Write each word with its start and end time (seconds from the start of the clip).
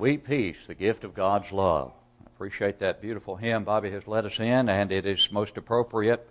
Sweet 0.00 0.24
peace, 0.24 0.66
the 0.66 0.74
gift 0.74 1.04
of 1.04 1.12
God's 1.12 1.52
love. 1.52 1.92
I 2.22 2.26
appreciate 2.34 2.78
that 2.78 3.02
beautiful 3.02 3.36
hymn 3.36 3.64
Bobby 3.64 3.90
has 3.90 4.08
led 4.08 4.24
us 4.24 4.40
in, 4.40 4.70
and 4.70 4.90
it 4.90 5.04
is 5.04 5.30
most 5.30 5.58
appropriate 5.58 6.26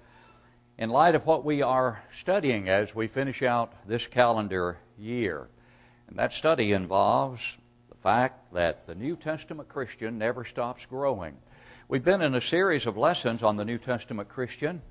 in 0.79 0.89
light 0.89 1.13
of 1.13 1.27
what 1.27 1.45
we 1.45 1.61
are 1.61 2.01
studying 2.11 2.67
as 2.67 2.95
we 2.95 3.05
finish 3.05 3.43
out 3.43 3.71
this 3.87 4.07
calendar 4.07 4.79
year. 4.97 5.49
And 6.07 6.17
that 6.17 6.33
study 6.33 6.71
involves 6.71 7.59
the 7.89 7.95
fact 7.95 8.51
that 8.55 8.87
the 8.87 8.95
New 8.95 9.15
Testament 9.15 9.69
Christian 9.69 10.17
never 10.17 10.43
stops 10.43 10.87
growing. 10.87 11.37
We've 11.87 12.03
been 12.03 12.23
in 12.23 12.33
a 12.33 12.41
series 12.41 12.87
of 12.87 12.97
lessons 12.97 13.43
on 13.43 13.55
the 13.55 13.65
New 13.65 13.77
Testament 13.77 14.29
Christian 14.29 14.81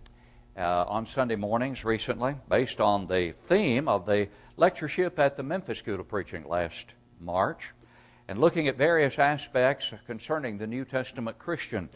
uh, 0.56 0.84
on 0.84 1.04
Sunday 1.04 1.34
mornings 1.34 1.84
recently, 1.84 2.36
based 2.48 2.80
on 2.80 3.08
the 3.08 3.32
theme 3.32 3.88
of 3.88 4.06
the 4.06 4.28
lectureship 4.56 5.18
at 5.18 5.36
the 5.36 5.42
Memphis 5.42 5.80
School 5.80 5.98
of 5.98 6.06
Preaching 6.06 6.48
last 6.48 6.94
March 7.18 7.72
and 8.28 8.38
looking 8.38 8.68
at 8.68 8.76
various 8.76 9.18
aspects 9.18 9.92
concerning 10.06 10.58
the 10.58 10.66
New 10.66 10.84
Testament 10.84 11.38
Christian. 11.38 11.88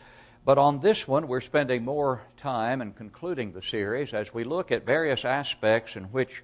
But 0.44 0.58
on 0.58 0.80
this 0.80 1.06
one, 1.06 1.28
we're 1.28 1.42
spending 1.42 1.84
more 1.84 2.22
time 2.36 2.80
and 2.80 2.96
concluding 2.96 3.52
the 3.52 3.62
series 3.62 4.14
as 4.14 4.32
we 4.32 4.42
look 4.42 4.72
at 4.72 4.86
various 4.86 5.24
aspects 5.24 5.94
in 5.94 6.04
which, 6.04 6.42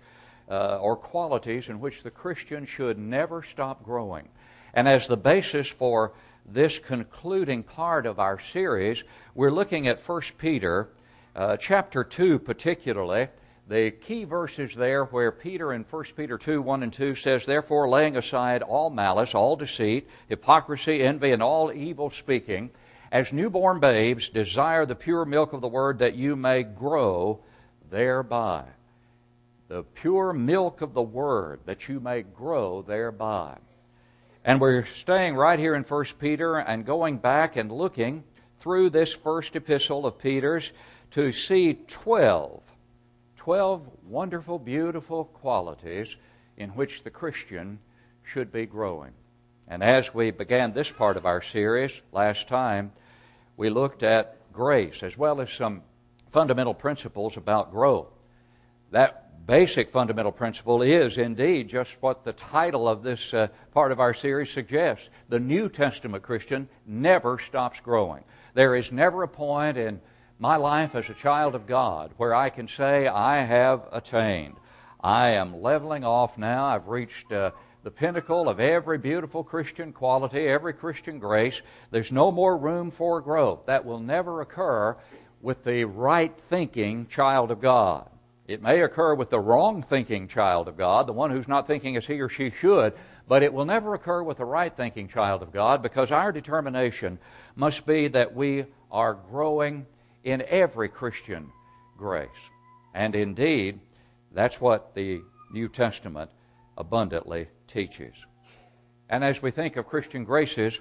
uh, 0.48 0.78
or 0.80 0.94
qualities 0.94 1.68
in 1.68 1.80
which 1.80 2.02
the 2.02 2.10
Christian 2.10 2.66
should 2.66 2.98
never 2.98 3.42
stop 3.42 3.82
growing. 3.82 4.28
And 4.74 4.86
as 4.86 5.08
the 5.08 5.16
basis 5.16 5.66
for 5.66 6.12
this 6.44 6.78
concluding 6.78 7.62
part 7.62 8.06
of 8.06 8.18
our 8.18 8.38
series, 8.38 9.04
we're 9.34 9.50
looking 9.50 9.88
at 9.88 10.00
1 10.00 10.22
Peter, 10.36 10.90
uh, 11.34 11.56
chapter 11.56 12.04
2 12.04 12.38
particularly, 12.38 13.28
the 13.68 13.90
key 13.90 14.24
verses 14.24 14.74
there 14.74 15.04
where 15.04 15.30
Peter 15.30 15.74
in 15.74 15.82
1 15.82 16.04
Peter 16.16 16.38
2 16.38 16.62
1 16.62 16.82
and 16.82 16.92
2 16.92 17.14
says, 17.14 17.44
Therefore, 17.44 17.88
laying 17.88 18.16
aside 18.16 18.62
all 18.62 18.88
malice, 18.88 19.34
all 19.34 19.56
deceit, 19.56 20.08
hypocrisy, 20.26 21.02
envy, 21.02 21.32
and 21.32 21.42
all 21.42 21.70
evil 21.70 22.08
speaking, 22.08 22.70
as 23.12 23.32
newborn 23.32 23.78
babes, 23.78 24.30
desire 24.30 24.86
the 24.86 24.94
pure 24.94 25.26
milk 25.26 25.52
of 25.52 25.60
the 25.60 25.68
word 25.68 25.98
that 25.98 26.14
you 26.14 26.34
may 26.34 26.62
grow 26.62 27.40
thereby. 27.90 28.64
The 29.68 29.82
pure 29.82 30.32
milk 30.32 30.80
of 30.80 30.94
the 30.94 31.02
word 31.02 31.60
that 31.66 31.90
you 31.90 32.00
may 32.00 32.22
grow 32.22 32.80
thereby. 32.80 33.58
And 34.44 34.62
we're 34.62 34.86
staying 34.86 35.34
right 35.34 35.58
here 35.58 35.74
in 35.74 35.82
1 35.82 36.04
Peter 36.18 36.56
and 36.56 36.86
going 36.86 37.18
back 37.18 37.56
and 37.56 37.70
looking 37.70 38.24
through 38.60 38.88
this 38.90 39.12
first 39.12 39.56
epistle 39.56 40.06
of 40.06 40.18
Peter's 40.18 40.72
to 41.10 41.32
see 41.32 41.74
12 41.74 42.72
12 43.48 43.88
wonderful, 44.04 44.58
beautiful 44.58 45.24
qualities 45.24 46.18
in 46.58 46.68
which 46.72 47.02
the 47.02 47.08
Christian 47.08 47.78
should 48.22 48.52
be 48.52 48.66
growing. 48.66 49.12
And 49.66 49.82
as 49.82 50.12
we 50.12 50.30
began 50.32 50.74
this 50.74 50.90
part 50.90 51.16
of 51.16 51.24
our 51.24 51.40
series 51.40 52.02
last 52.12 52.46
time, 52.46 52.92
we 53.56 53.70
looked 53.70 54.02
at 54.02 54.36
grace 54.52 55.02
as 55.02 55.16
well 55.16 55.40
as 55.40 55.50
some 55.50 55.80
fundamental 56.28 56.74
principles 56.74 57.38
about 57.38 57.70
growth. 57.70 58.12
That 58.90 59.46
basic 59.46 59.88
fundamental 59.88 60.32
principle 60.32 60.82
is 60.82 61.16
indeed 61.16 61.70
just 61.70 61.96
what 62.02 62.24
the 62.24 62.34
title 62.34 62.86
of 62.86 63.02
this 63.02 63.32
uh, 63.32 63.48
part 63.72 63.92
of 63.92 63.98
our 63.98 64.12
series 64.12 64.50
suggests. 64.50 65.08
The 65.30 65.40
New 65.40 65.70
Testament 65.70 66.22
Christian 66.22 66.68
never 66.86 67.38
stops 67.38 67.80
growing. 67.80 68.24
There 68.52 68.76
is 68.76 68.92
never 68.92 69.22
a 69.22 69.28
point 69.28 69.78
in 69.78 70.02
my 70.38 70.56
life 70.56 70.94
as 70.94 71.10
a 71.10 71.14
child 71.14 71.54
of 71.54 71.66
God 71.66 72.12
where 72.16 72.34
I 72.34 72.50
can 72.50 72.68
say 72.68 73.08
I 73.08 73.42
have 73.42 73.88
attained. 73.90 74.54
I 75.00 75.30
am 75.30 75.62
leveling 75.62 76.04
off 76.04 76.38
now. 76.38 76.66
I've 76.66 76.86
reached 76.86 77.32
uh, 77.32 77.50
the 77.82 77.90
pinnacle 77.90 78.48
of 78.48 78.60
every 78.60 78.98
beautiful 78.98 79.42
Christian 79.42 79.92
quality, 79.92 80.46
every 80.46 80.72
Christian 80.72 81.18
grace. 81.18 81.62
There's 81.90 82.12
no 82.12 82.30
more 82.30 82.56
room 82.56 82.90
for 82.90 83.20
growth. 83.20 83.66
That 83.66 83.84
will 83.84 83.98
never 83.98 84.40
occur 84.40 84.96
with 85.40 85.64
the 85.64 85.84
right 85.84 86.36
thinking 86.36 87.06
child 87.08 87.50
of 87.50 87.60
God. 87.60 88.08
It 88.46 88.62
may 88.62 88.80
occur 88.80 89.14
with 89.14 89.30
the 89.30 89.40
wrong 89.40 89.82
thinking 89.82 90.26
child 90.26 90.68
of 90.68 90.76
God, 90.76 91.06
the 91.06 91.12
one 91.12 91.30
who's 91.30 91.48
not 91.48 91.66
thinking 91.66 91.96
as 91.96 92.06
he 92.06 92.20
or 92.20 92.28
she 92.28 92.50
should, 92.50 92.94
but 93.26 93.42
it 93.42 93.52
will 93.52 93.66
never 93.66 93.92
occur 93.94 94.22
with 94.22 94.38
the 94.38 94.44
right 94.44 94.74
thinking 94.74 95.06
child 95.06 95.42
of 95.42 95.52
God 95.52 95.82
because 95.82 96.10
our 96.10 96.32
determination 96.32 97.18
must 97.56 97.84
be 97.84 98.08
that 98.08 98.34
we 98.34 98.64
are 98.90 99.14
growing 99.14 99.84
in 100.24 100.42
every 100.48 100.88
Christian 100.88 101.50
grace. 101.96 102.50
And 102.94 103.14
indeed, 103.14 103.80
that's 104.32 104.60
what 104.60 104.94
the 104.94 105.22
New 105.52 105.68
Testament 105.68 106.30
abundantly 106.76 107.48
teaches. 107.66 108.26
And 109.08 109.24
as 109.24 109.42
we 109.42 109.50
think 109.50 109.76
of 109.76 109.86
Christian 109.86 110.24
graces, 110.24 110.80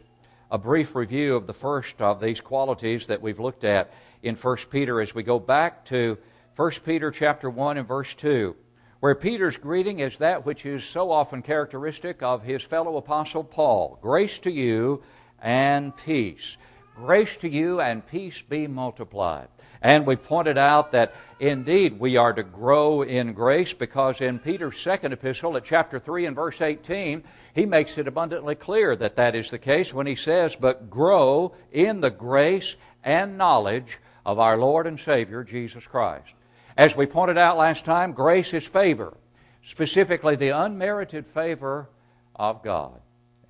a 0.50 0.58
brief 0.58 0.96
review 0.96 1.36
of 1.36 1.48
the 1.48 1.54
first 1.54 2.02
of 2.02 2.22
these 2.22 2.42
qualities 2.42 3.08
that 3.08 3.22
we've 3.22 3.40
looked 3.40 3.64
at 3.64 3.92
in 4.22 4.36
1 4.36 4.58
Peter 4.70 5.02
as 5.02 5.14
we 5.14 5.24
go 5.24 5.40
back 5.40 5.86
to 5.86 6.18
1 6.56 6.72
Peter 6.86 7.12
chapter 7.12 7.50
1 7.50 7.78
and 7.78 7.88
verse 7.88 8.16
2, 8.16 8.56
where 9.00 9.16
Peter's 9.16 9.58
greeting 9.58 10.00
is 10.00 10.18
that 10.18 10.46
which 10.46 10.66
is 10.66 10.84
so 10.84 11.12
often 11.12 11.42
characteristic 11.42 12.24
of 12.24 12.44
his 12.44 12.64
fellow 12.64 12.98
apostle 12.98 13.44
Paul. 13.44 14.00
Grace 14.02 14.40
to 14.40 14.52
you 14.52 15.04
and 15.42 15.96
peace. 15.98 16.58
Grace 16.98 17.38
to 17.38 17.50
you 17.50 17.80
and 17.80 18.06
peace 18.08 18.42
be 18.42 18.66
multiplied. 18.66 19.50
And 19.84 20.08
we 20.08 20.16
pointed 20.16 20.58
out 20.58 20.92
that 20.94 21.14
indeed 21.40 22.00
we 22.00 22.18
are 22.18 22.34
to 22.34 22.42
grow 22.42 23.04
in 23.04 23.34
grace 23.34 23.72
because 23.72 24.20
in 24.20 24.40
Peter's 24.40 24.80
second 24.80 25.14
epistle 25.14 25.56
at 25.56 25.64
chapter 25.64 26.00
3 26.00 26.26
and 26.26 26.36
verse 26.36 26.60
18, 26.60 27.24
he 27.54 27.66
makes 27.68 28.00
it 28.00 28.08
abundantly 28.08 28.56
clear 28.56 28.96
that 28.96 29.16
that 29.18 29.36
is 29.36 29.52
the 29.52 29.60
case 29.60 29.94
when 29.94 30.08
he 30.08 30.16
says, 30.16 30.56
But 30.56 30.90
grow 30.90 31.54
in 31.72 32.02
the 32.02 32.10
grace 32.10 32.76
and 33.04 33.38
knowledge 33.38 34.00
of 34.26 34.40
our 34.40 34.58
Lord 34.58 34.88
and 34.88 35.00
Savior 35.00 35.44
Jesus 35.44 35.86
Christ. 35.86 36.34
As 36.76 36.96
we 36.96 37.06
pointed 37.06 37.38
out 37.38 37.58
last 37.58 37.86
time, 37.86 38.12
grace 38.12 38.54
is 38.56 38.66
favor, 38.66 39.16
specifically 39.62 40.36
the 40.36 40.50
unmerited 40.50 41.28
favor 41.28 41.90
of 42.36 42.64
God. 42.64 43.00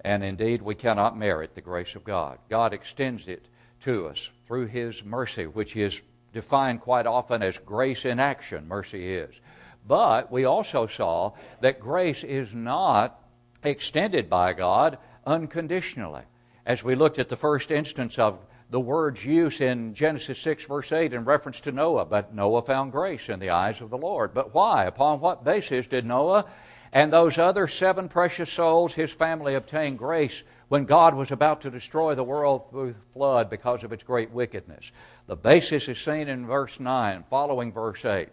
And 0.08 0.24
indeed, 0.24 0.62
we 0.62 0.74
cannot 0.74 1.18
merit 1.18 1.54
the 1.54 1.60
grace 1.60 1.94
of 1.94 2.06
God. 2.06 2.40
God 2.48 2.74
extends 2.74 3.28
it 3.28 3.50
to 3.82 4.08
us 4.08 4.30
through 4.46 4.68
His 4.68 5.04
mercy, 5.04 5.48
which 5.48 5.76
is 5.76 6.00
defined 6.32 6.80
quite 6.80 7.06
often 7.06 7.44
as 7.44 7.58
grace 7.58 8.06
in 8.06 8.18
action, 8.18 8.70
mercy 8.70 9.14
is. 9.16 9.42
But 9.86 10.32
we 10.32 10.46
also 10.46 10.88
saw 10.88 11.34
that 11.60 11.82
grace 11.82 12.24
is 12.24 12.54
not 12.54 13.22
extended 13.64 14.30
by 14.30 14.54
God 14.54 14.98
unconditionally. 15.26 16.24
As 16.66 16.86
we 16.86 16.96
looked 16.96 17.20
at 17.20 17.28
the 17.28 17.36
first 17.36 17.70
instance 17.70 18.18
of 18.18 18.40
the 18.70 18.80
word's 18.80 19.26
use 19.26 19.60
in 19.60 19.94
Genesis 19.94 20.40
6, 20.40 20.64
verse 20.64 20.94
8, 20.94 21.12
in 21.12 21.26
reference 21.26 21.60
to 21.60 21.74
Noah. 21.74 22.06
But 22.06 22.34
Noah 22.34 22.62
found 22.62 22.94
grace 22.94 23.28
in 23.28 23.42
the 23.42 23.50
eyes 23.50 23.82
of 23.82 23.90
the 23.90 23.98
Lord. 23.98 24.34
But 24.34 24.54
why? 24.54 24.86
Upon 24.86 25.20
what 25.20 25.44
basis 25.44 25.86
did 25.86 26.06
Noah 26.06 26.46
and 26.92 27.12
those 27.12 27.38
other 27.38 27.68
seven 27.68 28.10
precious 28.10 28.52
souls, 28.52 28.94
his 28.94 29.12
family 29.12 29.56
obtained 29.56 29.98
grace 29.98 30.44
when 30.68 30.86
God 30.86 31.16
was 31.16 31.32
about 31.32 31.62
to 31.62 31.72
destroy 31.72 32.16
the 32.16 32.24
world 32.24 32.70
through 32.70 32.96
flood 33.14 33.50
because 33.50 33.84
of 33.84 33.92
its 33.92 34.04
great 34.04 34.32
wickedness. 34.32 34.92
The 35.28 35.36
basis 35.36 35.88
is 35.88 36.00
seen 36.00 36.28
in 36.28 36.46
verse 36.46 36.80
9, 36.80 37.26
following 37.30 37.72
verse 37.72 38.04
8. 38.04 38.30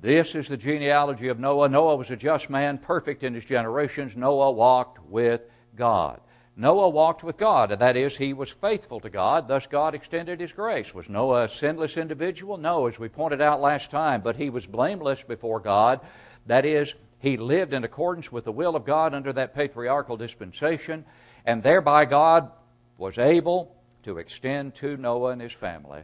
This 0.00 0.34
is 0.34 0.48
the 0.48 0.56
genealogy 0.56 1.28
of 1.28 1.38
Noah. 1.38 1.68
Noah 1.68 1.96
was 1.96 2.10
a 2.10 2.16
just 2.16 2.50
man, 2.50 2.78
perfect 2.78 3.22
in 3.22 3.34
his 3.34 3.44
generations. 3.44 4.16
Noah 4.16 4.50
walked 4.50 4.98
with 5.04 5.42
God. 5.76 6.20
Noah 6.54 6.90
walked 6.90 7.24
with 7.24 7.38
God, 7.38 7.70
that 7.70 7.96
is, 7.96 8.16
he 8.16 8.34
was 8.34 8.50
faithful 8.50 9.00
to 9.00 9.08
God, 9.08 9.48
thus 9.48 9.66
God 9.66 9.94
extended 9.94 10.38
his 10.38 10.52
grace. 10.52 10.92
Was 10.92 11.08
Noah 11.08 11.44
a 11.44 11.48
sinless 11.48 11.96
individual? 11.96 12.58
No, 12.58 12.86
as 12.86 12.98
we 12.98 13.08
pointed 13.08 13.40
out 13.40 13.62
last 13.62 13.90
time, 13.90 14.20
but 14.20 14.36
he 14.36 14.50
was 14.50 14.66
blameless 14.66 15.22
before 15.22 15.60
God. 15.60 16.00
That 16.46 16.66
is, 16.66 16.94
he 17.22 17.36
lived 17.36 17.72
in 17.72 17.84
accordance 17.84 18.32
with 18.32 18.44
the 18.44 18.52
will 18.52 18.74
of 18.74 18.84
God 18.84 19.14
under 19.14 19.32
that 19.32 19.54
patriarchal 19.54 20.16
dispensation, 20.16 21.04
and 21.46 21.62
thereby 21.62 22.04
God 22.04 22.50
was 22.98 23.16
able 23.16 23.76
to 24.02 24.18
extend 24.18 24.74
to 24.74 24.96
Noah 24.96 25.30
and 25.30 25.40
his 25.40 25.52
family 25.52 26.02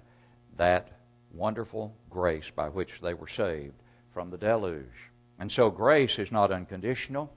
that 0.57 0.93
wonderful 1.33 1.93
grace 2.09 2.51
by 2.51 2.69
which 2.69 3.01
they 3.01 3.15
were 3.15 3.27
saved 3.27 3.75
from 4.15 4.31
the 4.31 4.39
deluge. 4.39 5.11
And 5.41 5.51
so 5.51 5.71
grace 5.71 6.21
is 6.21 6.31
not 6.31 6.53
unconditional. 6.53 7.33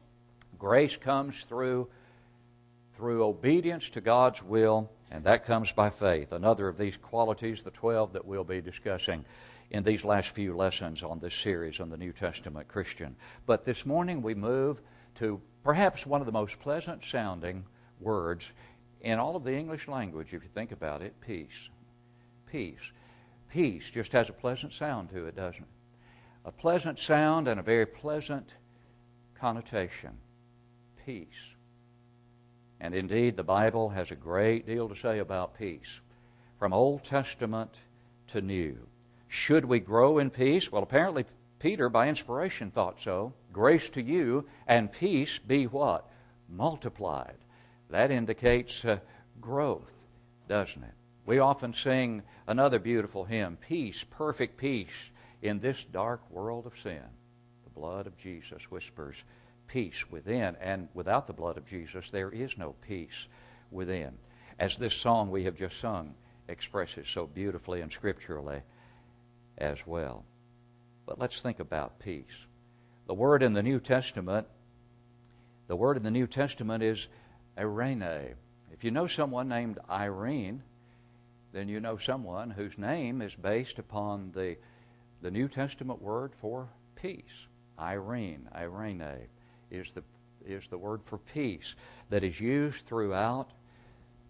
Grace 0.60 0.96
comes 0.96 1.44
through 1.44 1.90
through 2.94 3.24
obedience 3.24 3.90
to 3.90 4.02
God's 4.02 4.44
will, 4.44 4.92
and 5.10 5.24
that 5.24 5.44
comes 5.44 5.72
by 5.72 5.90
faith. 5.90 6.32
Another 6.34 6.68
of 6.68 6.78
these 6.78 6.98
qualities, 6.98 7.64
the 7.64 7.72
12 7.72 8.14
that 8.14 8.26
we'll 8.26 8.44
be 8.44 8.62
discussing 8.62 9.26
in 9.72 9.84
these 9.84 10.04
last 10.04 10.30
few 10.30 10.56
lessons 10.56 11.02
on 11.02 11.20
this 11.20 11.34
series 11.34 11.80
on 11.80 11.90
the 11.90 11.98
New 11.98 12.12
Testament 12.12 12.68
Christian. 12.68 13.16
But 13.46 13.64
this 13.64 13.86
morning 13.86 14.22
we 14.22 14.36
move 14.36 14.82
to 15.16 15.42
perhaps 15.64 16.06
one 16.06 16.22
of 16.22 16.26
the 16.26 16.34
most 16.34 16.60
pleasant 16.60 17.06
sounding 17.06 17.66
words 18.00 18.52
in 19.00 19.18
all 19.18 19.36
of 19.36 19.46
the 19.46 19.56
English 19.56 19.88
language, 19.88 20.34
if 20.34 20.44
you 20.44 20.50
think 20.54 20.74
about 20.74 21.02
it 21.02 21.20
peace. 21.22 21.70
Peace. 22.52 22.92
Peace 23.50 23.90
just 23.90 24.12
has 24.12 24.28
a 24.28 24.34
pleasant 24.34 24.74
sound 24.74 25.10
to 25.12 25.26
it, 25.26 25.38
doesn't 25.38 25.64
it? 25.64 25.70
A 26.44 26.52
pleasant 26.52 27.00
sound 27.00 27.48
and 27.48 27.60
a 27.60 27.64
very 27.64 27.86
pleasant 27.86 28.56
connotation. 29.36 30.18
Peace. 31.06 31.56
And 32.82 32.94
indeed, 32.94 33.38
the 33.38 33.44
Bible 33.44 33.90
has 33.90 34.12
a 34.12 34.16
great 34.16 34.66
deal 34.66 34.90
to 34.90 34.96
say 34.96 35.20
about 35.20 35.58
peace, 35.58 36.02
from 36.60 36.74
Old 36.74 37.04
Testament 37.06 37.78
to 38.28 38.42
New. 38.42 38.88
Should 39.32 39.64
we 39.64 39.80
grow 39.80 40.18
in 40.18 40.30
peace? 40.30 40.70
Well, 40.74 40.84
apparently, 40.84 41.24
Peter, 41.58 41.88
by 41.88 42.10
inspiration, 42.10 42.70
thought 42.70 43.00
so. 43.00 43.32
Grace 43.54 43.90
to 43.92 44.02
you 44.02 44.46
and 44.68 44.92
peace 44.92 45.40
be 45.40 45.68
what? 45.68 46.06
Multiplied. 46.50 47.38
That 47.90 48.12
indicates 48.12 48.84
uh, 48.84 49.00
growth, 49.40 49.94
doesn't 50.50 50.84
it? 50.84 50.94
We 51.26 51.40
often 51.40 51.74
sing 51.74 52.24
another 52.46 52.78
beautiful 52.78 53.24
hymn 53.24 53.56
Peace, 53.56 54.04
perfect 54.04 54.58
peace 54.58 55.12
in 55.42 55.60
this 55.60 55.86
dark 55.86 56.30
world 56.30 56.66
of 56.66 56.78
sin. 56.78 57.06
The 57.64 57.70
blood 57.70 58.08
of 58.08 58.18
Jesus 58.18 58.70
whispers 58.70 59.24
peace 59.66 60.12
within, 60.12 60.58
and 60.60 60.90
without 60.94 61.28
the 61.28 61.34
blood 61.34 61.56
of 61.56 61.66
Jesus, 61.66 62.10
there 62.10 62.32
is 62.32 62.58
no 62.58 62.76
peace 62.82 63.30
within. 63.72 64.12
As 64.60 64.76
this 64.76 64.94
song 64.94 65.32
we 65.32 65.46
have 65.46 65.56
just 65.56 65.80
sung 65.80 66.16
expresses 66.50 67.08
so 67.08 67.26
beautifully 67.28 67.80
and 67.80 67.90
scripturally 67.90 68.62
as 69.62 69.86
well. 69.86 70.26
But 71.06 71.20
let's 71.20 71.42
think 71.42 71.60
about 71.60 72.00
peace. 72.00 72.46
The 73.08 73.14
word 73.14 73.44
in 73.44 73.54
the 73.54 73.64
New 73.64 73.80
Testament, 73.80 74.48
the 75.68 75.76
word 75.76 75.98
in 75.98 76.04
the 76.04 76.12
New 76.12 76.28
Testament 76.28 76.84
is 76.84 77.08
Irene. 77.58 78.36
If 78.74 78.84
you 78.84 78.92
know 78.92 79.08
someone 79.08 79.48
named 79.48 79.80
Irene, 79.90 80.64
then 81.54 81.70
you 81.70 81.80
know 81.80 81.98
someone 81.98 82.50
whose 82.50 82.78
name 82.78 83.22
is 83.22 83.36
based 83.36 83.78
upon 83.78 84.32
the, 84.34 84.58
the 85.22 85.32
New 85.32 85.48
Testament 85.48 86.02
word 86.02 86.34
for 86.36 86.70
peace. 86.96 87.48
Irene, 87.78 88.50
Irene 88.56 89.28
is 89.70 89.92
the, 89.92 90.04
is 90.46 90.68
the 90.68 90.78
word 90.78 91.02
for 91.04 91.18
peace 91.18 91.76
that 92.10 92.24
is 92.24 92.40
used 92.40 92.86
throughout 92.86 93.52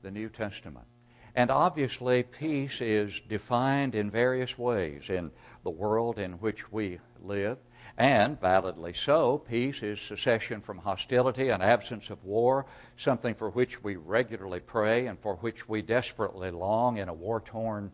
the 0.02 0.12
New 0.12 0.30
Testament. 0.30 0.88
And 1.36 1.50
obviously, 1.50 2.24
peace 2.24 2.82
is 2.82 3.22
defined 3.22 3.96
in 3.96 4.12
various 4.12 4.58
ways 4.58 5.10
in 5.10 5.32
the 5.64 5.70
world 5.70 6.20
in 6.20 6.34
which 6.34 6.72
we 6.72 7.00
live. 7.24 7.58
And 7.98 8.40
validly 8.40 8.94
so, 8.94 9.38
peace 9.38 9.84
is 9.84 10.00
cessation 10.00 10.62
from 10.62 10.80
hostility, 10.80 11.50
an 11.50 11.62
absence 11.62 12.10
of 12.10 12.24
war, 12.24 12.66
something 12.98 13.36
for 13.36 13.50
which 13.50 13.84
we 13.84 13.96
regularly 13.96 14.60
pray 14.60 15.08
and 15.08 15.20
for 15.20 15.36
which 15.36 15.68
we 15.68 15.82
desperately 15.82 16.52
long 16.52 16.98
in 16.98 17.10
a 17.10 17.14
war 17.14 17.40
torn 17.42 17.92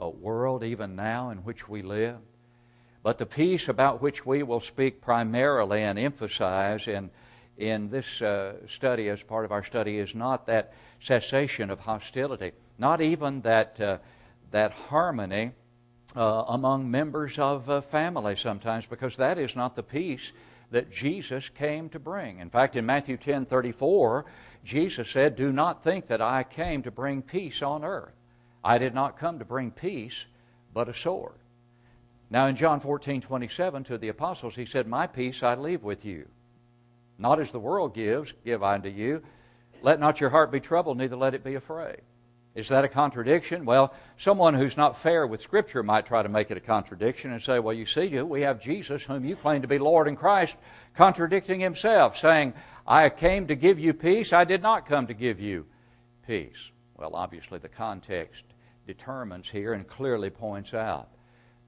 uh, 0.00 0.08
world, 0.08 0.64
even 0.64 0.96
now 0.96 1.30
in 1.30 1.38
which 1.38 1.68
we 1.68 1.82
live. 1.82 2.18
But 3.02 3.18
the 3.18 3.26
peace 3.26 3.68
about 3.68 4.02
which 4.02 4.26
we 4.26 4.42
will 4.42 4.60
speak 4.60 5.00
primarily 5.00 5.82
and 5.82 5.98
emphasize 5.98 6.86
in, 6.86 7.10
in 7.56 7.90
this 7.90 8.20
uh, 8.20 8.66
study, 8.66 9.08
as 9.08 9.22
part 9.22 9.44
of 9.44 9.52
our 9.52 9.64
study, 9.64 9.98
is 9.98 10.14
not 10.14 10.46
that 10.46 10.74
cessation 11.00 11.70
of 11.70 11.80
hostility, 11.80 12.52
not 12.80 13.02
even 13.02 13.42
that, 13.42 13.78
uh, 13.78 13.98
that 14.50 14.72
harmony 14.72 15.52
uh, 16.16 16.44
among 16.48 16.90
members 16.90 17.38
of 17.38 17.68
a 17.68 17.82
family 17.82 18.34
sometimes, 18.34 18.86
because 18.86 19.16
that 19.16 19.38
is 19.38 19.54
not 19.54 19.76
the 19.76 19.82
peace 19.82 20.32
that 20.70 20.90
Jesus 20.90 21.50
came 21.50 21.88
to 21.90 21.98
bring. 21.98 22.38
In 22.38 22.48
fact, 22.48 22.76
in 22.76 22.86
Matthew 22.86 23.16
10 23.16 23.44
34, 23.44 24.24
Jesus 24.64 25.10
said, 25.10 25.36
Do 25.36 25.52
not 25.52 25.84
think 25.84 26.06
that 26.06 26.22
I 26.22 26.42
came 26.42 26.82
to 26.82 26.90
bring 26.90 27.22
peace 27.22 27.62
on 27.62 27.84
earth. 27.84 28.14
I 28.64 28.78
did 28.78 28.94
not 28.94 29.18
come 29.18 29.38
to 29.38 29.44
bring 29.44 29.70
peace, 29.70 30.26
but 30.72 30.88
a 30.88 30.94
sword. 30.94 31.34
Now, 32.30 32.46
in 32.46 32.56
John 32.56 32.80
14 32.80 33.20
27, 33.20 33.84
to 33.84 33.98
the 33.98 34.08
apostles, 34.08 34.56
he 34.56 34.64
said, 34.64 34.86
My 34.86 35.06
peace 35.06 35.42
I 35.42 35.54
leave 35.54 35.82
with 35.82 36.04
you. 36.04 36.28
Not 37.18 37.40
as 37.40 37.50
the 37.50 37.60
world 37.60 37.94
gives, 37.94 38.32
give 38.44 38.62
I 38.62 38.74
unto 38.74 38.88
you. 38.88 39.22
Let 39.82 40.00
not 40.00 40.20
your 40.20 40.30
heart 40.30 40.50
be 40.50 40.60
troubled, 40.60 40.96
neither 40.96 41.16
let 41.16 41.34
it 41.34 41.44
be 41.44 41.54
afraid. 41.54 42.00
Is 42.54 42.68
that 42.68 42.84
a 42.84 42.88
contradiction? 42.88 43.64
Well, 43.64 43.94
someone 44.16 44.54
who's 44.54 44.76
not 44.76 44.98
fair 44.98 45.26
with 45.26 45.40
Scripture 45.40 45.84
might 45.84 46.06
try 46.06 46.22
to 46.22 46.28
make 46.28 46.50
it 46.50 46.56
a 46.56 46.60
contradiction 46.60 47.30
and 47.30 47.40
say, 47.40 47.60
well, 47.60 47.74
you 47.74 47.86
see, 47.86 48.20
we 48.22 48.40
have 48.40 48.60
Jesus, 48.60 49.04
whom 49.04 49.24
you 49.24 49.36
claim 49.36 49.62
to 49.62 49.68
be 49.68 49.78
Lord 49.78 50.08
and 50.08 50.18
Christ, 50.18 50.56
contradicting 50.94 51.60
himself, 51.60 52.16
saying, 52.16 52.54
I 52.86 53.08
came 53.08 53.46
to 53.46 53.54
give 53.54 53.78
you 53.78 53.94
peace, 53.94 54.32
I 54.32 54.44
did 54.44 54.62
not 54.62 54.84
come 54.84 55.06
to 55.06 55.14
give 55.14 55.38
you 55.38 55.66
peace. 56.26 56.72
Well, 56.96 57.14
obviously, 57.14 57.60
the 57.60 57.68
context 57.68 58.44
determines 58.86 59.48
here 59.48 59.72
and 59.72 59.86
clearly 59.86 60.30
points 60.30 60.74
out 60.74 61.08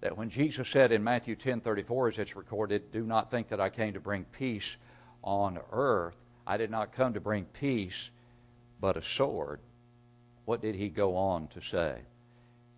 that 0.01 0.19
when 0.19 0.29
Jesus 0.29 0.69
said 0.69 0.91
in 0.91 1.05
Matthew 1.05 1.37
10:34 1.37 2.09
as 2.09 2.19
it's 2.19 2.35
recorded, 2.35 2.91
"Do 2.91 3.05
not 3.05 3.31
think 3.31 3.49
that 3.49 3.61
I 3.61 3.71
came 3.71 3.95
to 3.95 4.01
bring 4.01 4.25
peace 4.25 4.77
on 5.23 5.61
earth. 5.71 6.17
I 6.45 6.57
did 6.57 6.73
not 6.73 6.93
come 6.93 7.15
to 7.15 7.21
bring 7.21 7.45
peace, 7.45 8.11
but 8.81 8.97
a 8.97 9.03
sword." 9.03 9.61
What 10.45 10.61
did 10.61 10.75
he 10.75 10.89
go 10.89 11.17
on 11.17 11.49
to 11.49 11.61
say? 11.61 12.01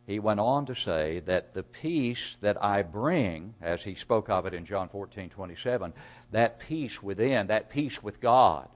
He 0.06 0.18
went 0.18 0.40
on 0.40 0.66
to 0.66 0.74
say 0.74 1.20
that 1.20 1.54
the 1.54 1.62
peace 1.62 2.36
that 2.42 2.62
I 2.62 2.82
bring, 2.82 3.54
as 3.62 3.82
he 3.84 3.94
spoke 3.94 4.28
of 4.28 4.44
it 4.44 4.52
in 4.52 4.66
John 4.66 4.88
14, 4.88 5.30
27, 5.30 5.94
that 6.30 6.60
peace 6.60 7.02
within, 7.02 7.46
that 7.46 7.70
peace 7.70 8.02
with 8.02 8.20
God, 8.20 8.68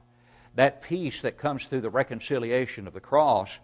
that 0.55 0.83
peace 0.83 1.21
that 1.23 1.37
comes 1.37 1.67
through 1.67 1.83
the 1.83 1.91
reconciliation 1.91 2.87
of 2.87 2.95
the 2.95 3.01
cross, 3.01 3.59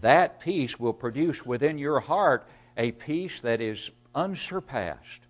that 0.00 0.40
peace 0.40 0.80
will 0.80 0.94
produce 0.94 1.44
within 1.44 1.76
your 1.76 2.00
heart 2.00 2.48
a 2.76 2.92
peace 2.92 3.40
that 3.42 3.60
is 3.60 3.90
unsurpassed. 4.14 5.21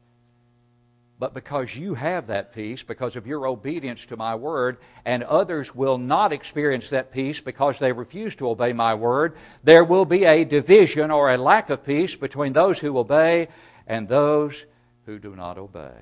But 1.22 1.34
because 1.34 1.76
you 1.76 1.94
have 1.94 2.26
that 2.26 2.52
peace, 2.52 2.82
because 2.82 3.14
of 3.14 3.28
your 3.28 3.46
obedience 3.46 4.06
to 4.06 4.16
my 4.16 4.34
word, 4.34 4.78
and 5.04 5.22
others 5.22 5.72
will 5.72 5.96
not 5.96 6.32
experience 6.32 6.90
that 6.90 7.12
peace 7.12 7.40
because 7.40 7.78
they 7.78 7.92
refuse 7.92 8.34
to 8.34 8.48
obey 8.48 8.72
my 8.72 8.96
word, 8.96 9.36
there 9.62 9.84
will 9.84 10.04
be 10.04 10.24
a 10.24 10.42
division 10.42 11.12
or 11.12 11.30
a 11.30 11.38
lack 11.38 11.70
of 11.70 11.86
peace 11.86 12.16
between 12.16 12.52
those 12.52 12.80
who 12.80 12.98
obey 12.98 13.46
and 13.86 14.08
those 14.08 14.66
who 15.06 15.20
do 15.20 15.36
not 15.36 15.58
obey. 15.58 15.94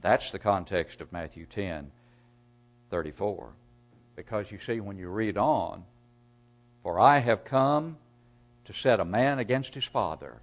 That's 0.00 0.30
the 0.30 0.38
context 0.38 1.00
of 1.00 1.10
Matthew 1.10 1.46
10 1.46 1.90
34. 2.90 3.52
Because 4.14 4.52
you 4.52 4.60
see, 4.60 4.78
when 4.78 4.96
you 4.96 5.08
read 5.08 5.36
on, 5.36 5.82
for 6.84 7.00
I 7.00 7.18
have 7.18 7.44
come 7.44 7.96
to 8.66 8.72
set 8.72 9.00
a 9.00 9.04
man 9.04 9.40
against 9.40 9.74
his 9.74 9.82
father 9.84 10.40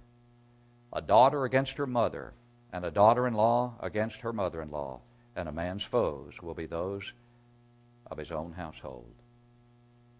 a 0.92 1.00
daughter 1.00 1.44
against 1.44 1.78
her 1.78 1.86
mother, 1.86 2.34
and 2.72 2.84
a 2.84 2.90
daughter 2.90 3.26
in 3.26 3.34
law 3.34 3.74
against 3.80 4.22
her 4.22 4.32
mother 4.32 4.62
in 4.62 4.70
law, 4.70 5.00
and 5.36 5.48
a 5.48 5.52
man's 5.52 5.82
foes 5.82 6.42
will 6.42 6.54
be 6.54 6.66
those 6.66 7.12
of 8.10 8.18
his 8.18 8.30
own 8.30 8.52
household. 8.52 9.14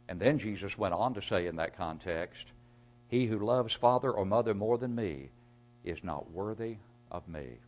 And 0.09 0.21
then 0.21 0.39
Jesus 0.39 0.77
went 0.77 0.95
on 0.95 1.15
to 1.15 1.23
say 1.23 1.47
in 1.47 1.57
that 1.57 1.77
context, 1.77 2.49
He 3.09 3.27
who 3.27 3.39
loves 3.39 3.73
father 3.73 4.11
or 4.11 4.25
mother 4.25 4.55
more 4.55 4.77
than 4.79 4.95
me 4.95 5.31
is 5.85 6.05
not 6.05 6.31
worthy 6.31 6.77
of 7.11 7.27
me. 7.29 7.59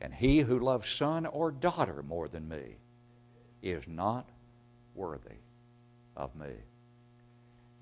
And 0.00 0.12
he 0.12 0.40
who 0.40 0.58
loves 0.58 0.88
son 0.88 1.26
or 1.26 1.50
daughter 1.50 2.02
more 2.02 2.28
than 2.28 2.48
me 2.48 2.76
is 3.62 3.88
not 3.88 4.28
worthy 4.94 5.40
of 6.16 6.34
me. 6.36 6.52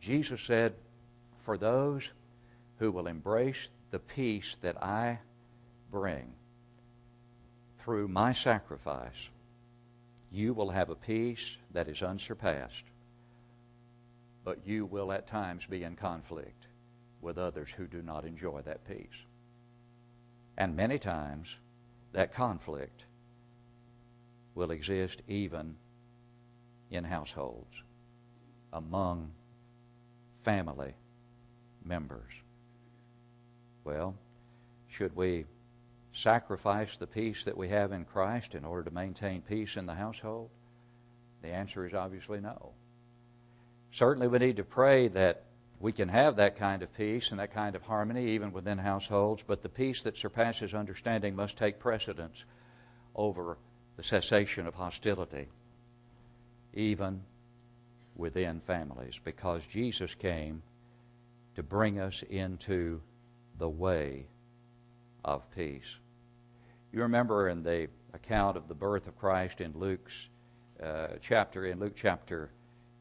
Jesus 0.01 0.41
said, 0.41 0.75
For 1.39 1.57
those 1.57 2.13
who 2.79 2.93
will 2.93 3.07
embrace 3.07 3.69
the 3.91 3.99
peace 3.99 4.57
that 4.63 4.83
I 4.83 5.19
bring 5.93 6.33
through 7.79 8.09
my 8.09 8.33
sacrifice, 8.33 9.29
you 10.33 10.55
will 10.55 10.71
have 10.71 10.89
a 10.91 10.97
peace 10.97 11.59
that 11.73 11.87
is 11.87 12.03
unsurpassed. 12.03 12.85
But 14.45 14.67
you 14.67 14.87
will 14.87 15.13
at 15.13 15.27
times 15.27 15.67
be 15.67 15.85
in 15.85 15.95
conflict 15.95 16.67
with 17.21 17.39
others 17.39 17.71
who 17.71 17.87
do 17.87 18.03
not 18.03 18.25
enjoy 18.25 18.63
that 18.63 18.89
peace. 18.89 19.27
And 20.57 20.75
many 20.75 20.99
times, 20.99 21.59
that 22.13 22.35
conflict 22.35 23.05
will 24.55 24.71
exist 24.71 25.23
even 25.29 25.77
in 26.91 27.05
households, 27.05 27.83
among 28.73 29.31
family 30.41 30.95
members. 31.85 32.33
Well, 33.85 34.15
should 34.89 35.15
we 35.17 35.47
sacrifice 36.13 36.97
the 36.97 37.07
peace 37.07 37.45
that 37.45 37.57
we 37.57 37.69
have 37.69 37.93
in 37.93 38.05
Christ 38.05 38.55
in 38.55 38.65
order 38.65 38.89
to 38.89 38.95
maintain 38.95 39.43
peace 39.43 39.77
in 39.77 39.87
the 39.87 39.95
household? 39.95 40.51
The 41.43 41.49
answer 41.49 41.87
is 41.87 41.95
obviously 41.95 42.41
no. 42.41 42.73
Certainly, 43.91 44.29
we 44.29 44.39
need 44.39 44.57
to 44.57 44.65
pray 44.65 45.09
that 45.09 45.45
we 45.81 45.93
can 45.93 46.09
have 46.09 46.37
that 46.37 46.57
kind 46.57 46.83
of 46.83 46.95
peace 46.97 47.31
and 47.31 47.41
that 47.41 47.53
kind 47.53 47.75
of 47.75 47.83
harmony 47.83 48.31
even 48.31 48.53
within 48.53 48.79
households, 48.79 49.43
but 49.45 49.63
the 49.63 49.69
peace 49.69 50.03
that 50.03 50.17
surpasses 50.17 50.75
understanding 50.75 51.35
must 51.35 51.59
take 51.59 51.81
precedence 51.81 52.45
over 53.15 53.59
the 53.97 54.03
cessation 54.03 54.67
of 54.67 54.75
hostility, 54.75 55.49
even 56.73 57.23
within 58.17 58.61
families, 58.61 59.19
because 59.23 59.67
Jesus 59.67 60.15
came 60.15 60.63
to 61.57 61.63
bring 61.63 61.99
us 61.99 62.23
into 62.31 63.01
the 63.59 63.69
way 63.69 64.27
of 65.25 65.51
peace. 65.51 65.99
You 66.93 67.01
remember 67.01 67.49
in 67.49 67.63
the 67.63 67.89
account 68.13 68.59
of 68.59 68.69
the 68.69 68.75
birth 68.75 69.07
of 69.09 69.17
Christ 69.17 69.63
in 69.63 69.73
Luke's 69.75 70.29
uh, 70.83 71.09
chapter, 71.23 71.65
in 71.65 71.81
Luke 71.81 71.95
chapter 71.97 72.51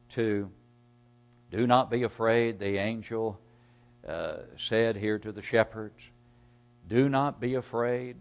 2. 0.08 0.50
Do 1.50 1.66
not 1.66 1.90
be 1.90 2.02
afraid, 2.02 2.58
the 2.58 2.78
angel 2.78 3.38
uh, 4.08 4.36
said 4.56 4.96
here 4.96 5.18
to 5.18 5.30
the 5.30 5.42
shepherds. 5.42 6.10
Do 6.88 7.10
not 7.10 7.38
be 7.38 7.54
afraid. 7.54 8.16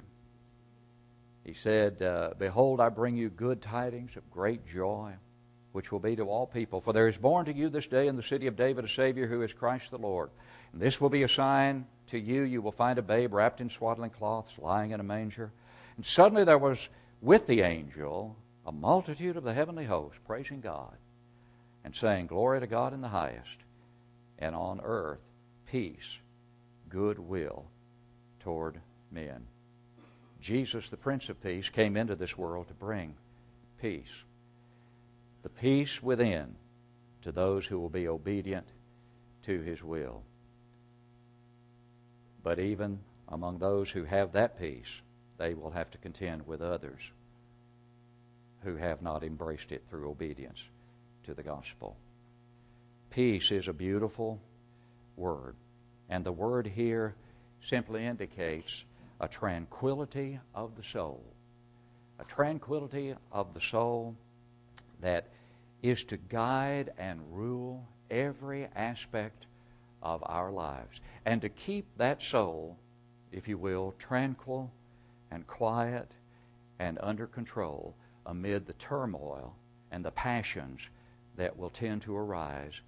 He 1.46 1.54
said, 1.54 2.01
uh, 2.01 2.32
Behold, 2.38 2.82
I 2.82 2.90
bring 2.90 3.16
you 3.16 3.30
good 3.30 3.62
tidings 3.62 4.18
of 4.18 4.30
great 4.30 4.68
joy, 4.68 5.13
which 5.72 5.90
will 5.90 6.00
be 6.00 6.18
to 6.18 6.24
all 6.24 6.48
people. 6.48 6.82
For 6.82 6.92
there 6.92 7.08
is 7.08 7.16
born 7.16 7.46
to 7.46 7.54
you 7.54 7.70
this 7.70 7.88
day 7.88 8.08
in 8.08 8.18
the 8.18 8.24
city 8.24 8.48
of 8.48 8.58
David 8.58 8.84
a 8.84 8.90
Savior 8.90 9.25
who 9.25 9.42
is 9.42 9.54
Christ 9.54 9.92
the 9.92 9.98
Lord. 9.98 10.32
This 10.74 11.01
will 11.01 11.10
be 11.10 11.24
a 11.24 11.28
sign 11.28 11.86
to 12.08 12.20
you. 12.20 12.44
You 12.44 12.62
will 12.62 12.72
find 12.72 12.98
a 12.98 13.04
babe 13.04 13.34
wrapped 13.34 13.62
in 13.62 13.70
swaddling 13.70 14.12
cloths, 14.12 14.58
lying 14.58 14.92
in 14.92 15.00
a 15.00 15.04
manger. 15.04 15.51
And 15.98 16.06
suddenly 16.06 16.44
there 16.44 16.58
was 16.58 16.90
with 17.22 17.48
the 17.48 17.62
angel 17.62 18.36
a 18.66 18.72
multitude 18.72 19.38
of 19.38 19.44
the 19.44 19.54
heavenly 19.54 19.86
host 19.86 20.20
praising 20.25 20.62
God 20.62 20.96
and 21.84 21.96
saying, 21.96 22.28
Glory 22.28 22.60
to 22.60 22.68
God 22.68 22.94
in 22.94 23.01
the 23.01 23.10
highest, 23.10 23.58
and 24.40 24.56
on 24.56 24.80
earth 24.84 25.20
peace, 25.66 26.20
goodwill 26.90 27.66
toward 28.40 28.80
men. 29.12 29.48
Jesus, 30.40 30.90
the 30.90 30.98
Prince 30.98 31.30
of 31.30 31.42
Peace, 31.42 31.70
came 31.70 31.96
into 31.96 32.16
this 32.16 32.38
world 32.38 32.68
to 32.68 32.74
bring 32.74 33.16
peace. 33.80 34.24
The 35.44 35.50
peace 35.50 36.01
within 36.01 36.56
to 37.22 37.32
those 37.32 37.68
who 37.68 37.80
will 37.80 37.90
be 37.90 38.08
obedient 38.08 38.68
to 39.44 39.62
his 39.62 39.84
will. 39.84 40.24
But 42.44 42.60
even 42.60 43.00
among 43.28 43.60
those 43.60 43.90
who 43.92 44.04
have 44.04 44.34
that 44.34 44.60
peace, 44.60 45.02
they 45.38 45.54
will 45.54 45.72
have 45.72 45.90
to 45.92 45.98
contend 45.98 46.48
with 46.48 46.62
others 46.62 47.12
who 48.64 48.76
have 48.76 49.02
not 49.02 49.24
embraced 49.24 49.72
it 49.72 49.84
through 49.90 50.10
obedience 50.10 50.64
to 51.24 51.34
the 51.34 51.44
gospel. 51.44 51.98
Peace 53.10 53.52
is 53.52 53.68
a 53.68 53.74
beautiful 53.74 54.40
word, 55.18 55.56
and 56.10 56.24
the 56.24 56.32
word 56.32 56.68
here 56.68 57.16
simply 57.62 58.06
indicates 58.06 58.84
a 59.20 59.28
tranquility 59.28 60.40
of 60.56 60.76
the 60.76 60.84
soul. 60.84 61.24
A 62.20 62.24
tranquility 62.24 63.16
of 63.32 63.54
the 63.54 63.62
soul 63.62 64.16
that 65.02 65.28
is 65.82 66.04
to 66.06 66.18
guide 66.18 66.92
and 66.98 67.20
rule 67.32 67.88
every 68.10 68.68
aspect 68.76 69.46
of 70.01 70.24
our 70.25 70.51
lives. 70.51 71.01
And 71.25 71.41
to 71.41 71.50
keep 71.50 71.86
that 71.98 72.22
soul, 72.22 72.77
if 73.31 73.48
you 73.48 73.58
will, 73.58 73.93
tranquil 73.98 74.72
and 75.29 75.48
quiet 75.48 76.12
and 76.79 76.98
under 77.01 77.27
control 77.27 77.96
amid 78.25 78.65
the 78.65 78.74
turmoil 78.74 79.55
and 79.91 80.03
the 80.03 80.12
passions 80.12 80.89
that 81.38 81.58
will 81.58 81.70
tend 81.70 82.01
to 82.03 82.15
arise 82.15 82.81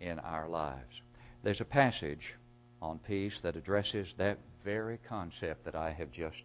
in 0.00 0.18
our 0.20 0.48
lives. 0.48 1.02
There's 1.42 1.60
a 1.60 1.64
passage 1.64 2.34
on 2.80 2.98
peace 2.98 3.40
that 3.40 3.56
addresses 3.56 4.14
that 4.14 4.38
very 4.64 4.98
concept 5.08 5.64
that 5.64 5.74
I 5.74 5.90
have 5.90 6.12
just 6.12 6.44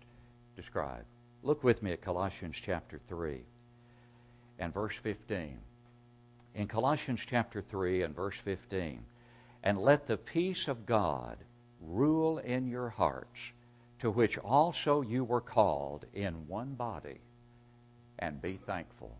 described. 0.55 1.05
Look 1.43 1.63
with 1.63 1.83
me 1.83 1.91
at 1.91 2.01
Colossians 2.01 2.57
chapter 2.59 2.99
3 3.07 3.41
and 4.59 4.73
verse 4.73 4.95
15. 4.95 5.57
In 6.55 6.67
Colossians 6.67 7.21
chapter 7.25 7.61
3 7.61 8.01
and 8.01 8.15
verse 8.15 8.37
15, 8.37 9.03
and 9.63 9.79
let 9.79 10.07
the 10.07 10.17
peace 10.17 10.67
of 10.67 10.85
God 10.85 11.37
rule 11.81 12.37
in 12.37 12.67
your 12.67 12.89
hearts, 12.89 13.51
to 13.99 14.11
which 14.11 14.37
also 14.37 15.01
you 15.01 15.23
were 15.23 15.41
called 15.41 16.05
in 16.13 16.47
one 16.47 16.73
body, 16.75 17.19
and 18.19 18.41
be 18.41 18.57
thankful. 18.65 19.17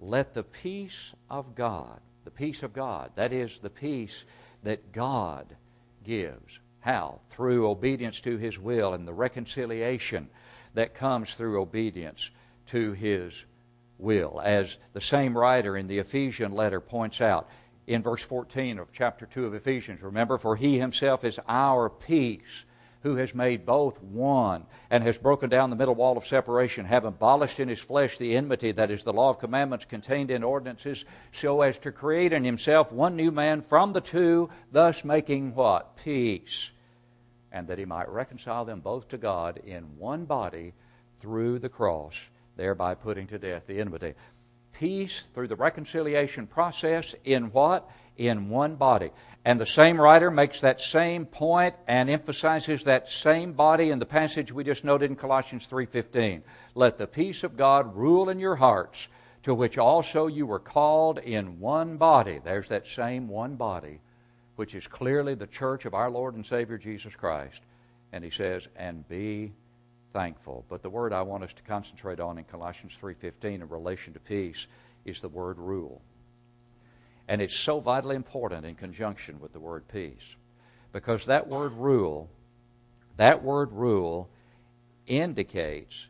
Let 0.00 0.34
the 0.34 0.42
peace 0.42 1.12
of 1.30 1.54
God, 1.54 2.00
the 2.24 2.30
peace 2.30 2.62
of 2.62 2.72
God, 2.72 3.12
that 3.14 3.32
is 3.32 3.60
the 3.60 3.70
peace 3.70 4.24
that 4.62 4.92
God 4.92 5.56
gives. 6.04 6.60
How? 6.80 7.20
Through 7.30 7.68
obedience 7.68 8.20
to 8.22 8.36
His 8.36 8.58
will 8.58 8.94
and 8.94 9.06
the 9.06 9.12
reconciliation 9.12 10.28
that 10.74 10.94
comes 10.94 11.34
through 11.34 11.60
obedience 11.60 12.30
to 12.66 12.92
His 12.92 13.44
will. 13.98 14.40
As 14.44 14.76
the 14.92 15.00
same 15.00 15.36
writer 15.36 15.76
in 15.76 15.86
the 15.86 15.98
Ephesian 15.98 16.52
letter 16.52 16.80
points 16.80 17.20
out 17.20 17.48
in 17.86 18.02
verse 18.02 18.22
14 18.22 18.78
of 18.78 18.92
chapter 18.92 19.26
2 19.26 19.46
of 19.46 19.54
Ephesians. 19.54 20.02
Remember, 20.02 20.38
for 20.38 20.56
He 20.56 20.78
Himself 20.78 21.24
is 21.24 21.38
our 21.48 21.88
peace 21.88 22.64
who 23.06 23.16
has 23.16 23.34
made 23.34 23.64
both 23.64 24.02
one 24.02 24.66
and 24.90 25.04
has 25.04 25.16
broken 25.16 25.48
down 25.48 25.70
the 25.70 25.76
middle 25.76 25.94
wall 25.94 26.16
of 26.16 26.26
separation, 26.26 26.84
have 26.84 27.04
abolished 27.04 27.60
in 27.60 27.68
his 27.68 27.78
flesh 27.78 28.18
the 28.18 28.34
enmity 28.36 28.72
that 28.72 28.90
is 28.90 29.04
the 29.04 29.12
law 29.12 29.30
of 29.30 29.38
commandments 29.38 29.84
contained 29.84 30.28
in 30.28 30.42
ordinances, 30.42 31.04
so 31.30 31.62
as 31.62 31.78
to 31.78 31.92
create 31.92 32.32
in 32.32 32.42
himself 32.42 32.90
one 32.90 33.14
new 33.14 33.30
man 33.30 33.62
from 33.62 33.92
the 33.92 34.00
two, 34.00 34.50
thus 34.72 35.04
making 35.04 35.54
what? 35.54 35.96
Peace. 35.96 36.72
And 37.52 37.68
that 37.68 37.78
he 37.78 37.84
might 37.84 38.08
reconcile 38.08 38.64
them 38.64 38.80
both 38.80 39.06
to 39.08 39.18
God 39.18 39.58
in 39.58 39.98
one 39.98 40.24
body 40.24 40.74
through 41.20 41.60
the 41.60 41.68
cross, 41.68 42.28
thereby 42.56 42.96
putting 42.96 43.28
to 43.28 43.38
death 43.38 43.68
the 43.68 43.78
enmity. 43.78 44.14
Peace 44.78 45.28
through 45.34 45.48
the 45.48 45.56
reconciliation 45.56 46.46
process 46.46 47.14
in 47.24 47.44
what? 47.52 47.90
In 48.16 48.50
one 48.50 48.76
body. 48.76 49.10
And 49.44 49.58
the 49.60 49.66
same 49.66 50.00
writer 50.00 50.30
makes 50.30 50.60
that 50.60 50.80
same 50.80 51.24
point 51.24 51.76
and 51.86 52.10
emphasizes 52.10 52.84
that 52.84 53.08
same 53.08 53.52
body 53.52 53.90
in 53.90 54.00
the 54.00 54.06
passage 54.06 54.52
we 54.52 54.64
just 54.64 54.84
noted 54.84 55.10
in 55.10 55.16
Colossians 55.16 55.66
3:15. 55.66 56.42
Let 56.74 56.98
the 56.98 57.06
peace 57.06 57.44
of 57.44 57.56
God 57.56 57.94
rule 57.96 58.28
in 58.28 58.38
your 58.38 58.56
hearts, 58.56 59.08
to 59.44 59.54
which 59.54 59.78
also 59.78 60.26
you 60.26 60.46
were 60.46 60.58
called 60.58 61.18
in 61.18 61.60
one 61.60 61.96
body. 61.96 62.40
There's 62.42 62.68
that 62.68 62.86
same 62.86 63.28
one 63.28 63.54
body, 63.56 64.00
which 64.56 64.74
is 64.74 64.86
clearly 64.86 65.34
the 65.34 65.46
church 65.46 65.84
of 65.84 65.94
our 65.94 66.10
Lord 66.10 66.34
and 66.34 66.44
Savior 66.44 66.76
Jesus 66.76 67.14
Christ. 67.14 67.62
And 68.12 68.24
he 68.24 68.30
says, 68.30 68.68
"And 68.76 69.08
be 69.08 69.52
thankful." 70.16 70.64
But 70.70 70.80
the 70.80 70.88
word 70.88 71.12
I 71.12 71.20
want 71.20 71.44
us 71.44 71.52
to 71.52 71.62
concentrate 71.62 72.20
on 72.20 72.38
in 72.38 72.44
Colossians 72.44 72.96
3:15 72.96 73.60
in 73.60 73.68
relation 73.68 74.14
to 74.14 74.20
peace 74.20 74.66
is 75.04 75.20
the 75.20 75.28
word 75.28 75.58
rule. 75.58 76.00
And 77.28 77.42
it's 77.42 77.54
so 77.54 77.80
vitally 77.80 78.16
important 78.16 78.64
in 78.64 78.76
conjunction 78.76 79.38
with 79.40 79.52
the 79.52 79.60
word 79.60 79.88
peace. 79.88 80.36
Because 80.90 81.26
that 81.26 81.48
word 81.48 81.72
rule, 81.72 82.30
that 83.18 83.42
word 83.42 83.72
rule 83.72 84.30
indicates 85.06 86.08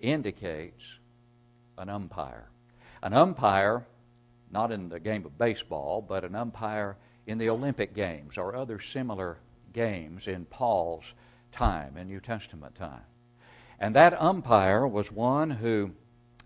indicates 0.00 0.98
an 1.76 1.90
umpire. 1.90 2.48
An 3.02 3.12
umpire, 3.12 3.86
not 4.50 4.72
in 4.72 4.88
the 4.88 5.00
game 5.00 5.26
of 5.26 5.36
baseball, 5.36 6.00
but 6.00 6.24
an 6.24 6.34
umpire 6.34 6.96
in 7.26 7.36
the 7.36 7.50
Olympic 7.50 7.92
Games 7.92 8.38
or 8.38 8.54
other 8.54 8.78
similar 8.78 9.38
games 9.72 10.26
in 10.28 10.46
Paul's 10.46 11.14
time, 11.52 11.96
in 11.96 12.08
New 12.08 12.20
Testament 12.20 12.74
time. 12.74 13.04
And 13.78 13.94
that 13.94 14.20
umpire 14.20 14.86
was 14.86 15.12
one 15.12 15.50
who 15.50 15.92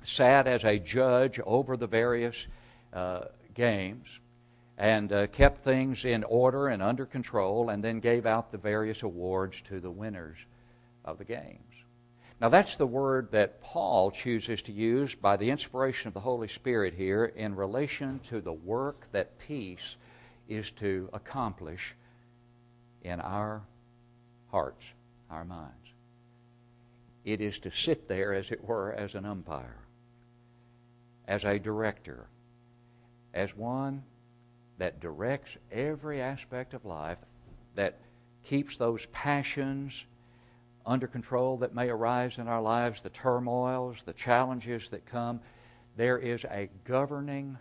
sat 0.03 0.47
as 0.47 0.65
a 0.65 0.79
judge 0.79 1.39
over 1.45 1.77
the 1.77 1.87
various 1.87 2.47
uh, 2.93 3.25
games 3.55 4.21
and 4.79 5.13
uh, 5.13 5.27
kept 5.27 5.63
things 5.63 6.05
in 6.07 6.25
order 6.25 6.69
and 6.69 6.83
under 6.83 7.05
control, 7.05 7.69
and 7.69 7.85
then 7.85 8.01
gave 8.01 8.25
out 8.25 8.51
the 8.51 8.57
various 8.57 9.03
awards 9.03 9.61
to 9.61 9.79
the 9.79 9.91
winners 9.91 10.39
of 11.05 11.19
the 11.19 11.25
games. 11.25 11.59
Now, 12.41 12.49
that's 12.49 12.77
the 12.77 12.87
word 12.87 13.31
that 13.33 13.61
Paul 13.61 14.11
chooses 14.11 14.63
to 14.63 14.73
use 14.73 15.15
by 15.15 15.37
the 15.37 15.51
inspiration 15.51 16.09
of 16.09 16.15
the 16.15 16.21
Holy 16.21 16.49
Spirit 16.49 16.95
here 16.95 17.27
in 17.27 17.55
relation 17.55 18.21
to 18.21 18.41
the 18.41 18.55
work 18.55 19.07
that 19.13 19.39
peace 19.39 19.99
is 20.49 20.71
to 20.73 21.11
accomplish 21.13 21.95
in 23.03 23.21
our 23.21 23.61
hearts, 24.51 24.93
our 25.31 25.45
minds. 25.45 25.75
It 27.25 27.41
is 27.41 27.59
to 27.61 27.71
sit 27.71 28.09
there, 28.09 28.33
as 28.33 28.51
it 28.51 28.65
were, 28.65 28.93
as 28.93 29.15
an 29.15 29.25
umpire, 29.25 29.77
as 31.29 31.45
a 31.45 31.59
director, 31.59 32.27
as 33.35 33.57
one 33.57 34.03
that 34.79 35.01
directs 35.01 35.57
every 35.71 36.21
aspect 36.21 36.75
of 36.75 36.85
life, 36.85 37.19
that 37.75 38.01
keeps 38.43 38.77
those 38.77 39.07
passions 39.07 40.07
under 40.87 41.07
control 41.07 41.59
that 41.59 41.75
may 41.75 41.89
arise 41.89 42.39
in 42.39 42.49
our 42.49 42.63
lives, 42.63 43.03
the 43.03 43.11
turmoils, 43.11 44.03
the 44.03 44.15
challenges 44.15 44.89
that 44.89 45.05
come. 45.05 45.41
There 45.97 46.19
is 46.19 46.45
a 46.45 46.69
governing 46.85 47.59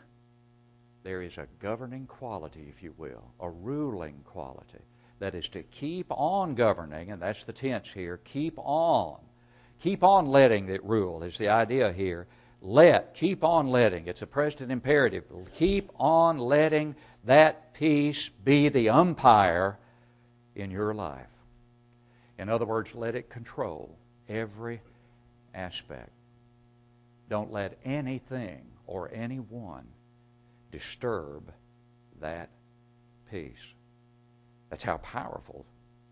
there 1.01 1.22
is 1.22 1.38
a 1.38 1.48
governing 1.60 2.05
quality, 2.08 2.67
if 2.69 2.84
you 2.84 2.93
will, 2.98 3.31
a 3.39 3.50
ruling 3.50 4.22
quality 4.25 4.84
that 5.19 5.35
is 5.35 5.49
to 5.49 5.63
keep 5.63 6.07
on 6.09 6.55
governing, 6.55 7.11
and 7.11 7.21
that's 7.21 7.43
the 7.43 7.53
tense 7.53 7.91
here, 7.91 8.17
keep 8.23 8.57
on. 8.57 9.19
Keep 9.81 10.03
on 10.03 10.27
letting 10.27 10.67
it 10.69 10.83
rule 10.83 11.23
is 11.23 11.38
the 11.38 11.49
idea 11.49 11.91
here 11.91 12.27
let, 12.61 13.13
keep 13.13 13.43
on 13.43 13.67
letting. 13.67 14.07
It's 14.07 14.21
a 14.21 14.27
present 14.27 14.71
imperative. 14.71 15.23
Keep 15.55 15.91
on 15.97 16.38
letting 16.38 16.95
that 17.23 17.73
peace 17.73 18.29
be 18.29 18.69
the 18.69 18.89
umpire 18.89 19.77
in 20.55 20.69
your 20.71 20.93
life. 20.93 21.27
In 22.38 22.49
other 22.49 22.65
words, 22.65 22.95
let 22.95 23.15
it 23.15 23.29
control 23.29 23.97
every 24.27 24.81
aspect. 25.53 26.09
Don't 27.29 27.51
let 27.51 27.77
anything 27.85 28.65
or 28.88 29.09
anyone 29.13 29.85
disturb 30.71 31.53
that 32.19 32.49
peace. 33.31 33.73
That's 34.69 34.83
how 34.83 34.97
powerful 34.97 35.65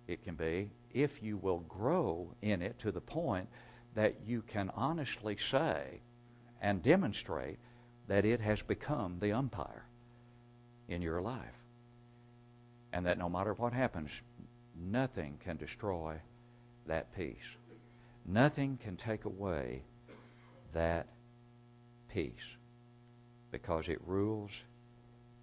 it 0.07 0.23
can 0.23 0.35
be 0.35 0.71
if 0.91 1.21
you 1.21 1.37
will 1.37 1.59
grow 1.59 2.33
in 2.41 2.61
it 2.61 2.79
to 2.79 2.91
the 2.91 3.01
point 3.01 3.47
that 3.93 4.15
you 4.25 4.41
can 4.41 4.71
honestly 4.75 5.35
say 5.37 6.01
and 6.61 6.81
demonstrate 6.81 7.59
that 8.07 8.25
it 8.25 8.39
has 8.39 8.61
become 8.61 9.17
the 9.19 9.31
umpire 9.31 9.85
in 10.87 11.01
your 11.01 11.21
life. 11.21 11.63
And 12.93 13.05
that 13.05 13.17
no 13.17 13.29
matter 13.29 13.53
what 13.53 13.73
happens, 13.73 14.09
nothing 14.75 15.37
can 15.43 15.57
destroy 15.57 16.15
that 16.87 17.13
peace. 17.15 17.57
Nothing 18.25 18.77
can 18.81 18.95
take 18.95 19.25
away 19.25 19.83
that 20.73 21.07
peace 22.07 22.55
because 23.51 23.87
it 23.87 23.99
rules 24.05 24.51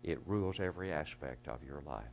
it 0.02 0.20
rules 0.26 0.60
every 0.60 0.92
aspect 0.92 1.48
of 1.48 1.64
your 1.64 1.82
life. 1.86 2.04